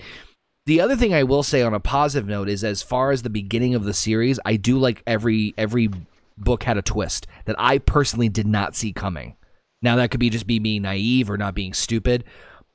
[0.66, 3.30] The other thing I will say on a positive note is, as far as the
[3.30, 5.90] beginning of the series, I do like every every
[6.38, 9.36] book had a twist that I personally did not see coming.
[9.82, 12.24] Now that could be just be being naive or not being stupid,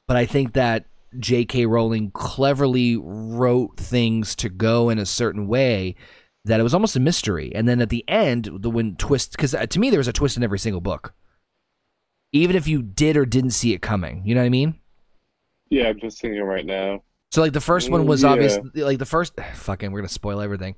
[0.06, 0.86] but I think that
[1.18, 1.66] J.K.
[1.66, 5.96] Rowling cleverly wrote things to go in a certain way
[6.44, 7.52] that it was almost a mystery.
[7.54, 10.12] And then at the end, the when twist, because uh, to me there was a
[10.12, 11.14] twist in every single book,
[12.32, 14.22] even if you did or didn't see it coming.
[14.24, 14.78] You know what I mean?
[15.68, 17.02] Yeah, I'm just seeing it right now.
[17.32, 18.30] So like the first one was yeah.
[18.30, 18.58] obvious.
[18.74, 20.74] Like the first, fucking, we're gonna spoil everything.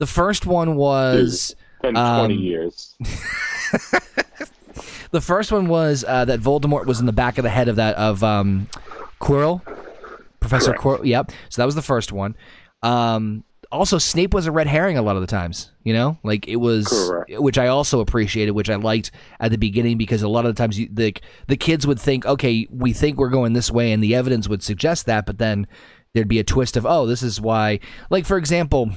[0.00, 2.94] The first one was Dude, um, twenty years.
[5.12, 7.76] the first one was uh, that Voldemort was in the back of the head of
[7.76, 8.68] that of um,
[9.20, 9.62] Quirrell,
[10.40, 11.02] Professor Correct.
[11.02, 11.06] Quirrell.
[11.06, 11.30] Yep.
[11.48, 12.36] So that was the first one.
[12.82, 13.44] Um,
[13.74, 16.56] also Snape was a red herring a lot of the times, you know, like it
[16.56, 17.40] was, Correct.
[17.40, 19.10] which I also appreciated, which I liked
[19.40, 21.14] at the beginning because a lot of the times you, the
[21.48, 24.62] the kids would think, okay, we think we're going this way, and the evidence would
[24.62, 25.66] suggest that, but then
[26.12, 27.80] there'd be a twist of, oh, this is why.
[28.10, 28.90] Like for example,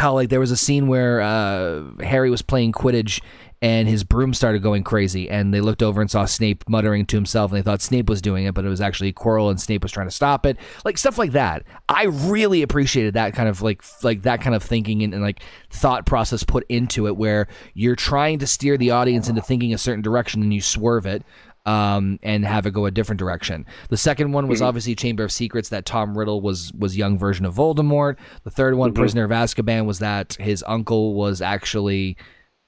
[0.00, 3.20] how like there was a scene where uh, Harry was playing Quidditch
[3.62, 7.16] and his broom started going crazy and they looked over and saw Snape muttering to
[7.16, 9.82] himself and they thought Snape was doing it but it was actually Quirrell and Snape
[9.82, 10.58] was trying to stop it.
[10.84, 11.62] Like stuff like that.
[11.88, 15.42] I really appreciated that kind of like like that kind of thinking and, and like
[15.70, 19.78] thought process put into it where you're trying to steer the audience into thinking a
[19.78, 21.22] certain direction and you swerve it
[21.66, 23.66] um, and have it go a different direction.
[23.88, 24.68] The second one was mm-hmm.
[24.68, 28.16] obviously Chamber of Secrets that Tom Riddle was was young version of Voldemort.
[28.44, 29.00] The third one, mm-hmm.
[29.00, 32.16] Prisoner of Azkaban, was that his uncle was actually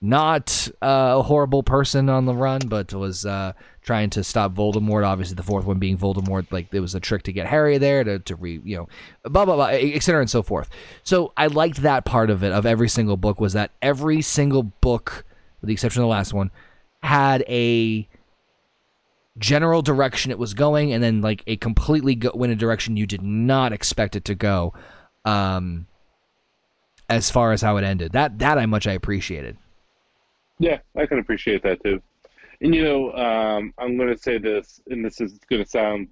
[0.01, 5.07] not uh, a horrible person on the run, but was uh, trying to stop Voldemort.
[5.07, 8.05] Obviously, the fourth one being Voldemort, like it was a trick to get Harry there
[8.05, 8.89] to, to re, you know,
[9.25, 10.21] blah blah blah, etc.
[10.21, 10.71] and so forth.
[11.03, 12.53] So I liked that part of it.
[12.53, 15.25] Of every single book was that every single book,
[15.61, 16.51] with the exception of the last one,
[17.03, 18.09] had a
[19.39, 23.07] general direction it was going, and then like a completely go, went a direction you
[23.07, 24.73] did not expect it to go.
[25.25, 25.87] Um,
[27.09, 29.57] as far as how it ended, that that I much I appreciated.
[30.59, 32.03] Yeah, I can appreciate that too.
[32.61, 36.09] And you know, um, I'm going to say this, and this is going to sound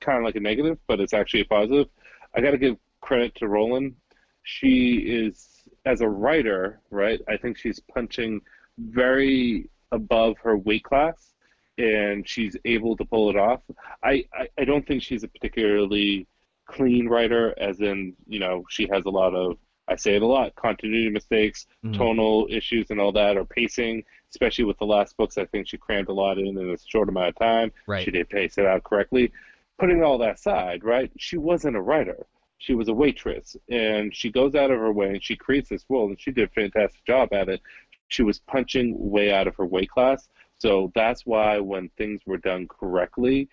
[0.00, 1.88] kind of like a negative, but it's actually a positive.
[2.34, 3.94] I got to give credit to Rowling.
[4.42, 5.48] She is,
[5.86, 7.20] as a writer, right?
[7.28, 8.42] I think she's punching
[8.78, 11.33] very above her weight class,
[11.78, 13.60] and she's able to pull it off.
[14.02, 16.26] I, I, I don't think she's a particularly
[16.66, 20.26] clean writer, as in, you know, she has a lot of I say it a
[20.26, 21.94] lot continuity mistakes, mm-hmm.
[21.94, 25.36] tonal issues, and all that, or pacing, especially with the last books.
[25.36, 27.72] I think she crammed a lot in in a short amount of time.
[27.86, 28.04] Right.
[28.04, 29.32] She didn't pace it out correctly.
[29.78, 32.26] Putting all that aside, right, she wasn't a writer.
[32.58, 35.84] She was a waitress, and she goes out of her way and she creates this
[35.88, 37.60] world, and she did a fantastic job at it.
[38.08, 40.28] She was punching way out of her weight class.
[40.64, 43.50] So that's why when things were done correctly,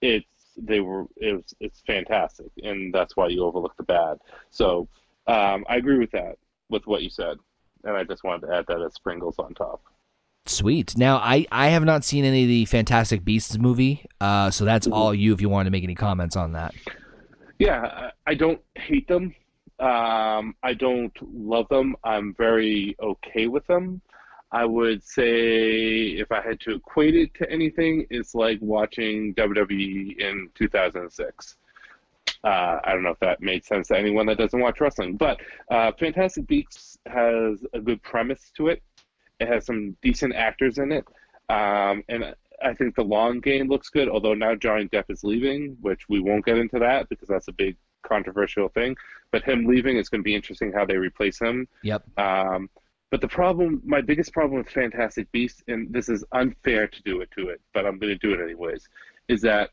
[0.00, 0.24] it's
[0.56, 4.18] they were it was it's fantastic, and that's why you overlook the bad.
[4.50, 4.86] So
[5.26, 6.36] um, I agree with that,
[6.68, 7.38] with what you said,
[7.82, 9.82] and I just wanted to add that as sprinkles on top.
[10.46, 10.96] Sweet.
[10.96, 14.86] Now, I, I have not seen any of the Fantastic Beasts movie, uh, so that's
[14.86, 14.94] mm-hmm.
[14.94, 16.74] all you if you want to make any comments on that.
[17.58, 19.34] Yeah, I don't hate them.
[19.80, 21.96] Um, I don't love them.
[22.04, 24.00] I'm very okay with them.
[24.52, 30.18] I would say if I had to equate it to anything, it's like watching WWE
[30.18, 31.56] in 2006.
[32.44, 35.40] Uh, I don't know if that made sense to anyone that doesn't watch wrestling, but
[35.70, 38.82] uh, Fantastic Beasts has a good premise to it.
[39.40, 41.06] It has some decent actors in it,
[41.48, 44.08] um, and I think the long game looks good.
[44.08, 47.52] Although now Johnny Depp is leaving, which we won't get into that because that's a
[47.52, 48.96] big controversial thing.
[49.30, 51.66] But him leaving is going to be interesting how they replace him.
[51.82, 52.18] Yep.
[52.18, 52.68] Um,
[53.12, 57.20] but the problem, my biggest problem with Fantastic Beasts, and this is unfair to do
[57.20, 58.88] it to it, but I'm going to do it anyways,
[59.28, 59.68] is that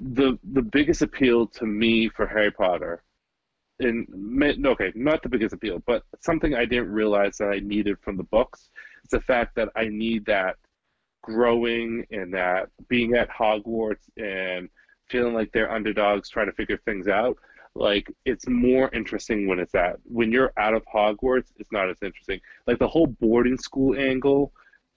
[0.00, 3.02] the the biggest appeal to me for Harry Potter,
[3.80, 4.06] and
[4.66, 8.24] okay, not the biggest appeal, but something I didn't realize that I needed from the
[8.24, 8.70] books
[9.04, 10.56] is the fact that I need that
[11.22, 14.70] growing and that being at Hogwarts and
[15.10, 17.36] feeling like they're underdogs trying to figure things out.
[17.76, 21.52] Like it's more interesting when it's at when you're out of Hogwarts.
[21.58, 22.40] It's not as interesting.
[22.66, 24.52] Like the whole boarding school angle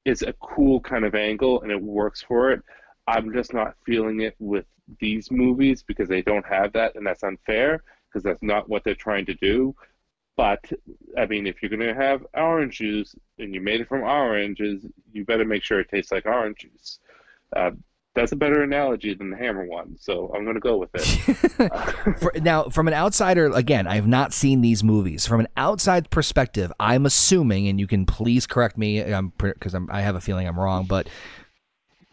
[0.05, 2.61] is a cool kind of angle and it works for it.
[3.05, 4.65] I'm just not feeling it with
[4.99, 8.95] these movies because they don't have that, and that's unfair because that's not what they're
[8.95, 9.75] trying to do.
[10.37, 10.71] But
[11.17, 15.25] I mean, if you're gonna have orange juice and you made it from oranges, you
[15.25, 16.99] better make sure it tastes like orange juice.
[17.53, 17.71] Uh,
[18.19, 21.01] that's a better analogy than the hammer one, so I'm going to go with it.
[22.19, 25.25] For, now, from an outsider, again, I have not seen these movies.
[25.25, 29.01] From an outside perspective, I'm assuming, and you can please correct me,
[29.37, 31.07] because I have a feeling I'm wrong, but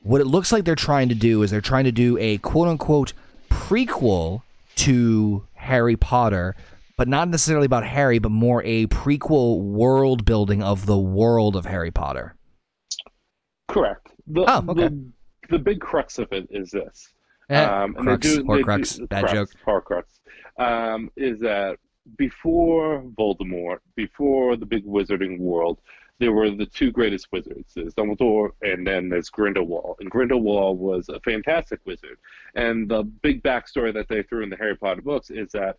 [0.02, 2.68] what it looks like they're trying to do is they're trying to do a quote
[2.68, 3.12] unquote
[3.50, 4.42] prequel
[4.76, 6.54] to Harry Potter,
[6.96, 11.66] but not necessarily about Harry, but more a prequel world building of the world of
[11.66, 12.36] Harry Potter.
[13.68, 14.12] Correct.
[14.28, 14.88] The, oh, okay.
[14.88, 15.12] The,
[15.48, 17.12] the big crux of it is this.
[17.48, 19.50] Eh, um, crux, do, Horcrux, do, bad crux, joke.
[19.66, 20.04] Horcrux.
[20.58, 21.78] Um, is that
[22.16, 25.78] before Voldemort, before the big wizarding world,
[26.18, 27.74] there were the two greatest wizards.
[27.74, 29.96] There's Dumbledore, and then there's Grindelwald.
[30.00, 32.16] And Grindelwald was a fantastic wizard.
[32.54, 35.76] And the big backstory that they threw in the Harry Potter books is that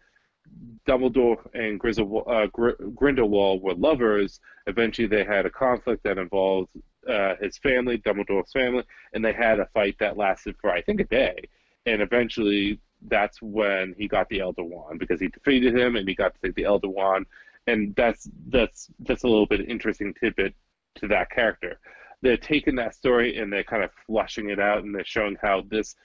[0.87, 2.47] Dumbledore and uh,
[2.95, 4.39] Grindelwald were lovers.
[4.67, 6.69] Eventually, they had a conflict that involved
[7.09, 8.83] uh, his family, Dumbledore's family,
[9.13, 11.49] and they had a fight that lasted for I think a day.
[11.85, 16.15] And eventually, that's when he got the Elder Wand because he defeated him, and he
[16.15, 17.25] got to take the Elder Wand
[17.67, 20.55] and that's that's that's a little bit interesting tidbit
[20.95, 21.79] to that character.
[22.21, 25.61] They're taking that story and they're kind of flushing it out, and they're showing how
[25.69, 25.95] this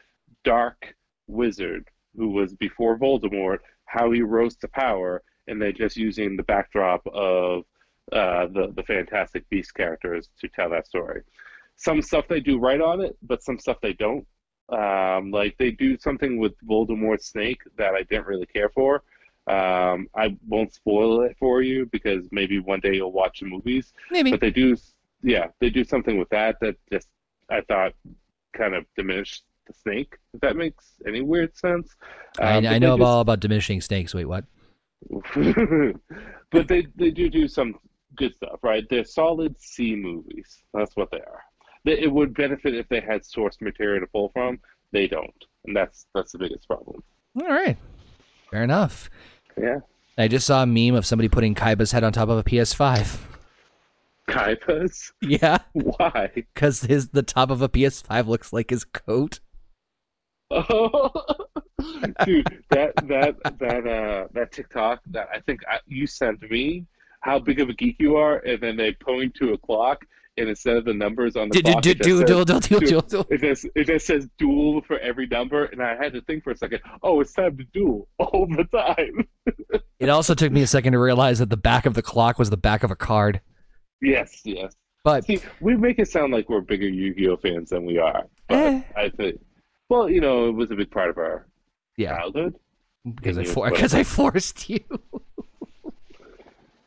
[0.45, 0.95] dark
[1.29, 3.61] wizard who was before Voldemort,
[3.93, 7.65] how he rose to power, and they're just using the backdrop of
[8.11, 11.23] uh, the the Fantastic Beast characters to tell that story.
[11.77, 14.27] Some stuff they do right on it, but some stuff they don't.
[14.71, 19.03] Um, like they do something with Voldemort's snake that I didn't really care for.
[19.47, 23.93] Um, I won't spoil it for you because maybe one day you'll watch the movies.
[24.11, 24.31] Maybe.
[24.31, 24.77] But they do,
[25.23, 27.09] yeah, they do something with that that just
[27.51, 27.93] I thought
[28.55, 30.17] kind of diminished the snake.
[30.35, 31.95] If that makes any weird sense.
[32.39, 34.15] I, Um, but I know do all about diminishing snakes.
[34.15, 34.45] Wait, what?
[36.51, 37.75] but they they do do some
[38.17, 38.85] good stuff, right?
[38.89, 40.63] They're solid C movies.
[40.75, 41.43] That's what they are.
[41.85, 44.61] They, it would benefit if they had source material to pull from.
[44.93, 47.03] They don't, and that's that's the biggest problem.
[47.41, 47.77] All right.
[48.51, 49.11] Fair enough.
[49.61, 49.79] Yeah,
[50.19, 53.19] I just saw a meme of somebody putting Kaiba's head on top of a PS5.
[54.29, 55.13] Kaiba's?
[55.23, 56.31] Yeah, Why?
[56.35, 59.41] because his the top of a PS5 looks like his coat.
[62.25, 66.87] Dude, that that that uh that TikTok that I think I, you sent me
[67.21, 70.05] how big of a geek you are, and then they point to a clock,
[70.37, 72.03] and instead of the numbers on the clock, it
[73.87, 76.81] just says duel for every number, and I had to think for a second.
[77.03, 79.29] Oh, it's time to duel all the time.
[80.01, 82.51] It also took me a second to realize that the back of the clock was
[82.51, 83.41] the back of a card.
[84.01, 84.75] Yes, yes.
[85.05, 88.59] But See, we make it sound like we're bigger Yu-Gi-Oh fans than we are, but
[88.59, 88.83] Eh.
[88.97, 89.39] I think,
[89.89, 91.47] well, you know, it was a big part of our
[91.97, 92.55] yeah, childhood.
[93.15, 94.81] because I for, because I forced you.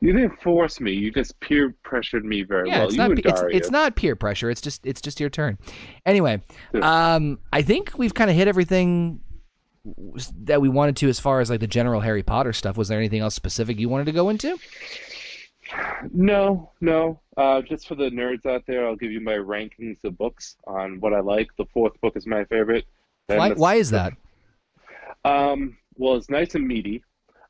[0.02, 2.86] You didn't force me; you just peer pressured me very Yeah, well.
[2.88, 3.58] it's you not and it's, Daria.
[3.58, 4.50] it's not peer pressure.
[4.52, 5.58] It's just it's just your turn.
[6.06, 6.42] Anyway,
[6.82, 9.22] um, I think we've kind of hit everything
[10.44, 12.78] that we wanted to as far as like the general Harry Potter stuff.
[12.78, 14.58] Was there anything else specific you wanted to go into?
[16.12, 17.20] No, no.
[17.38, 21.00] Uh, just for the nerds out there, I'll give you my rankings of books on
[21.00, 21.50] what I like.
[21.58, 22.86] The fourth book is my favorite.
[23.28, 24.14] Why the- why is that?
[25.24, 27.04] Um, well, it's nice and meaty.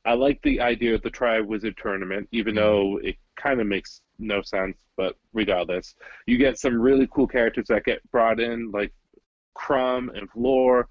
[0.05, 4.01] I like the idea of the Tri Wizard tournament, even though it kind of makes
[4.19, 4.77] no sense.
[4.95, 5.95] But regardless,
[6.25, 8.93] you get some really cool characters that get brought in, like
[9.57, 10.87] Krum and Fleur.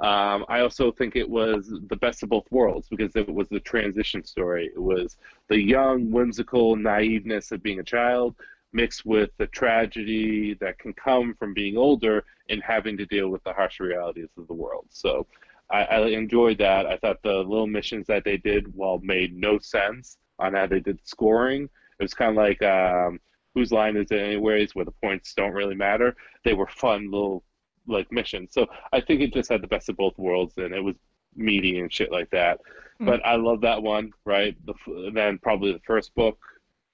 [0.00, 3.60] Um, I also think it was the best of both worlds because it was the
[3.60, 4.70] transition story.
[4.72, 5.16] It was
[5.48, 8.36] the young, whimsical naiveness of being a child
[8.72, 13.42] mixed with the tragedy that can come from being older and having to deal with
[13.44, 14.86] the harsh realities of the world.
[14.90, 15.26] So
[15.70, 16.86] I, I enjoyed that.
[16.86, 20.80] I thought the little missions that they did, while made no sense on how they
[20.80, 21.64] did scoring,
[21.98, 23.18] it was kind of like um,
[23.54, 26.14] whose line is it anyways, where the points don't really matter.
[26.44, 27.42] They were fun little
[27.88, 28.50] like missions.
[28.52, 30.94] So I think it just had the best of both worlds, and it was
[31.34, 32.60] meaty and shit like that.
[32.98, 33.06] Hmm.
[33.06, 34.56] But I love that one, right?
[34.66, 36.38] The, then probably the first book,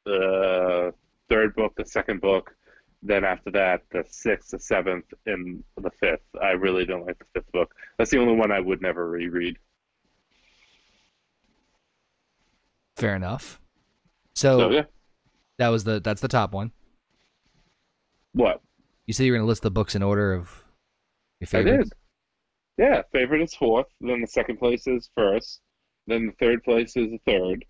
[0.05, 0.93] the
[1.29, 2.55] third book, the second book,
[3.03, 6.25] then after that, the sixth, the seventh, and the fifth.
[6.43, 7.75] I really don't like the fifth book.
[7.99, 9.59] That's the only one I would never reread.
[12.97, 13.61] Fair enough.
[14.35, 14.85] So, So yeah,
[15.59, 16.73] that was the that's the top one.
[18.33, 18.61] what
[19.07, 20.64] You said you were going to list the books in order of
[21.53, 21.93] I did.
[22.79, 23.87] Yeah, favorite is fourth.
[24.01, 25.61] Then the second place is first.
[26.07, 27.65] Then the third place is the third.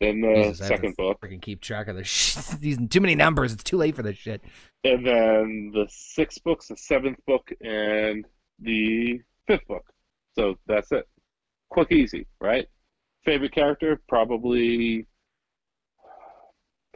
[0.00, 2.48] Then the Jesus, I second book, Freaking keep track of this.
[2.60, 3.52] These too many numbers.
[3.52, 4.42] It's too late for this shit.
[4.84, 8.24] and then the sixth book's the seventh book, and
[8.60, 9.84] the fifth book.
[10.34, 11.06] So that's it.
[11.70, 12.66] Quick, easy, right?
[13.24, 15.06] Favorite character, probably.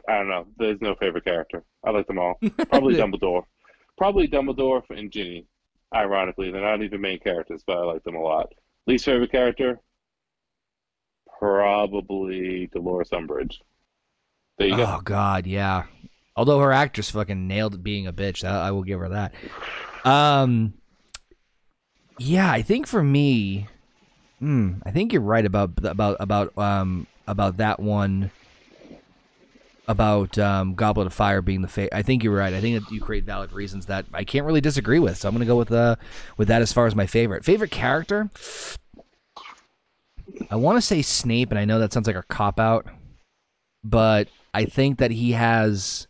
[0.07, 0.45] I don't know.
[0.57, 1.63] There's no favorite character.
[1.83, 2.35] I like them all.
[2.69, 3.43] Probably Dumbledore.
[3.97, 5.45] Probably Dumbledore and Ginny.
[5.93, 8.53] Ironically, they're not even main characters, but I like them a lot.
[8.87, 9.79] Least favorite character?
[11.39, 13.55] Probably Dolores Umbridge.
[14.57, 14.83] There you go.
[14.83, 15.83] Oh God, yeah.
[16.35, 19.33] Although her actress fucking nailed being a bitch, I, I will give her that.
[20.03, 20.73] Um,
[22.19, 23.67] yeah, I think for me,
[24.39, 28.31] hmm, I think you're right about about about um about that one.
[29.87, 32.53] About um, Goblet of Fire being the fa- I think you're right.
[32.53, 35.17] I think that you create valid reasons that I can't really disagree with.
[35.17, 35.97] So I'm gonna go with uh
[36.37, 38.31] with that as far as my favorite favorite character.
[40.49, 42.87] I want to say Snape, and I know that sounds like a cop out,
[43.83, 46.07] but I think that he has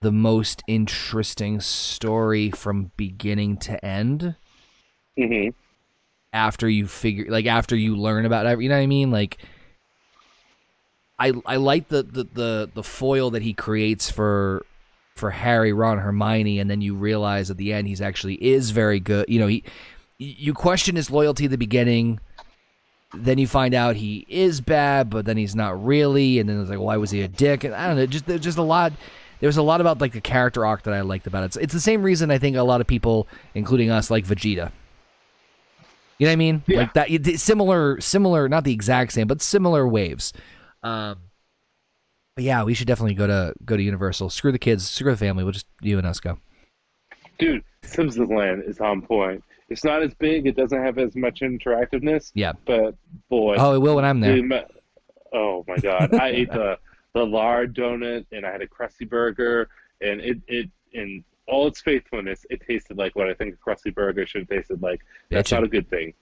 [0.00, 4.34] the most interesting story from beginning to end
[5.16, 5.50] hmm
[6.32, 9.38] after you figure like after you learn about it you know what i mean like
[11.20, 14.64] i i like the the the, the foil that he creates for
[15.14, 18.98] for harry ron hermione and then you realize at the end he's actually is very
[18.98, 19.62] good you know he
[20.18, 22.18] you question his loyalty at the beginning
[23.14, 26.70] then you find out he is bad but then he's not really and then it's
[26.70, 28.92] like why was he a dick and i don't know just there's just a lot
[29.40, 31.72] there's a lot about like the character arc that i liked about it it's, it's
[31.72, 34.70] the same reason i think a lot of people including us like vegeta
[36.18, 36.62] You know what I mean?
[36.66, 36.78] Yeah.
[36.80, 37.40] Like that.
[37.40, 40.34] Similar, similar, not the exact same, but similar waves.
[40.82, 41.18] Um,
[42.36, 44.30] but yeah, we should definitely go to go to Universal.
[44.30, 45.44] Screw the kids, screw the family.
[45.44, 46.38] We'll just you and us go.
[47.38, 49.42] Dude, Simpsons Land is on point.
[49.68, 50.46] It's not as big.
[50.46, 52.32] It doesn't have as much interactiveness.
[52.34, 52.52] Yeah.
[52.66, 52.96] But
[53.28, 54.34] boy, Oh, it will when I'm there.
[54.36, 54.62] dude, ma-
[55.32, 56.78] oh my god, I ate the
[57.14, 59.68] the lard donut and I had a Krusty Burger
[60.00, 63.92] and it it in all its faithfulness, it tasted like what I think a Krusty
[63.94, 65.00] Burger should have tasted like.
[65.30, 65.54] That's Bitchin'.
[65.56, 66.14] not a good thing.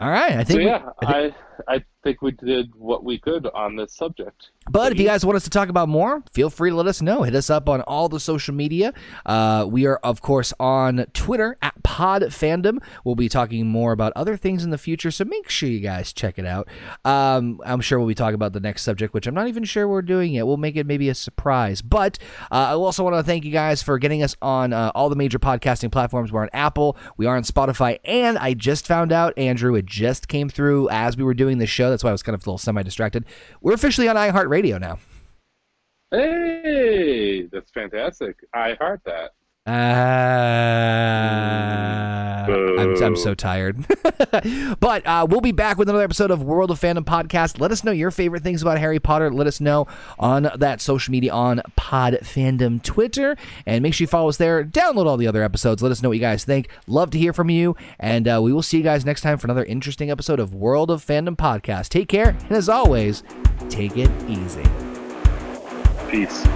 [0.00, 0.58] All right, I So think.
[0.58, 1.34] we- yeah, I think-
[1.68, 4.50] I I think we did what we could on this subject.
[4.70, 7.02] But if you guys want us to talk about more, feel free to let us
[7.02, 7.22] know.
[7.22, 8.94] Hit us up on all the social media.
[9.26, 12.82] Uh, we are, of course, on Twitter at Pod Fandom.
[13.04, 16.12] We'll be talking more about other things in the future, so make sure you guys
[16.12, 16.68] check it out.
[17.04, 19.86] Um, I'm sure we'll be talking about the next subject, which I'm not even sure
[19.86, 20.46] we're doing yet.
[20.46, 21.82] We'll make it maybe a surprise.
[21.82, 22.18] But
[22.50, 25.16] uh, I also want to thank you guys for getting us on uh, all the
[25.16, 26.32] major podcasting platforms.
[26.32, 30.28] We're on Apple, we are on Spotify, and I just found out, Andrew, it just
[30.28, 31.93] came through as we were doing the show.
[31.94, 33.24] That's why I was kind of a little semi distracted.
[33.60, 34.98] We're officially on iHeartRadio now.
[36.10, 38.36] Hey, that's fantastic.
[38.52, 39.30] I heart that.
[39.66, 39.70] Uh,
[42.78, 43.86] I'm, I'm so tired.
[44.80, 47.58] but uh, we'll be back with another episode of World of Fandom podcast.
[47.58, 49.30] Let us know your favorite things about Harry Potter.
[49.30, 49.86] Let us know
[50.18, 53.36] on that social media on Pod Fandom Twitter.
[53.64, 54.62] And make sure you follow us there.
[54.64, 55.82] Download all the other episodes.
[55.82, 56.68] Let us know what you guys think.
[56.86, 57.74] Love to hear from you.
[57.98, 60.90] And uh, we will see you guys next time for another interesting episode of World
[60.90, 61.88] of Fandom podcast.
[61.88, 62.28] Take care.
[62.28, 63.22] And as always,
[63.70, 64.64] take it easy.
[66.10, 66.46] Peace.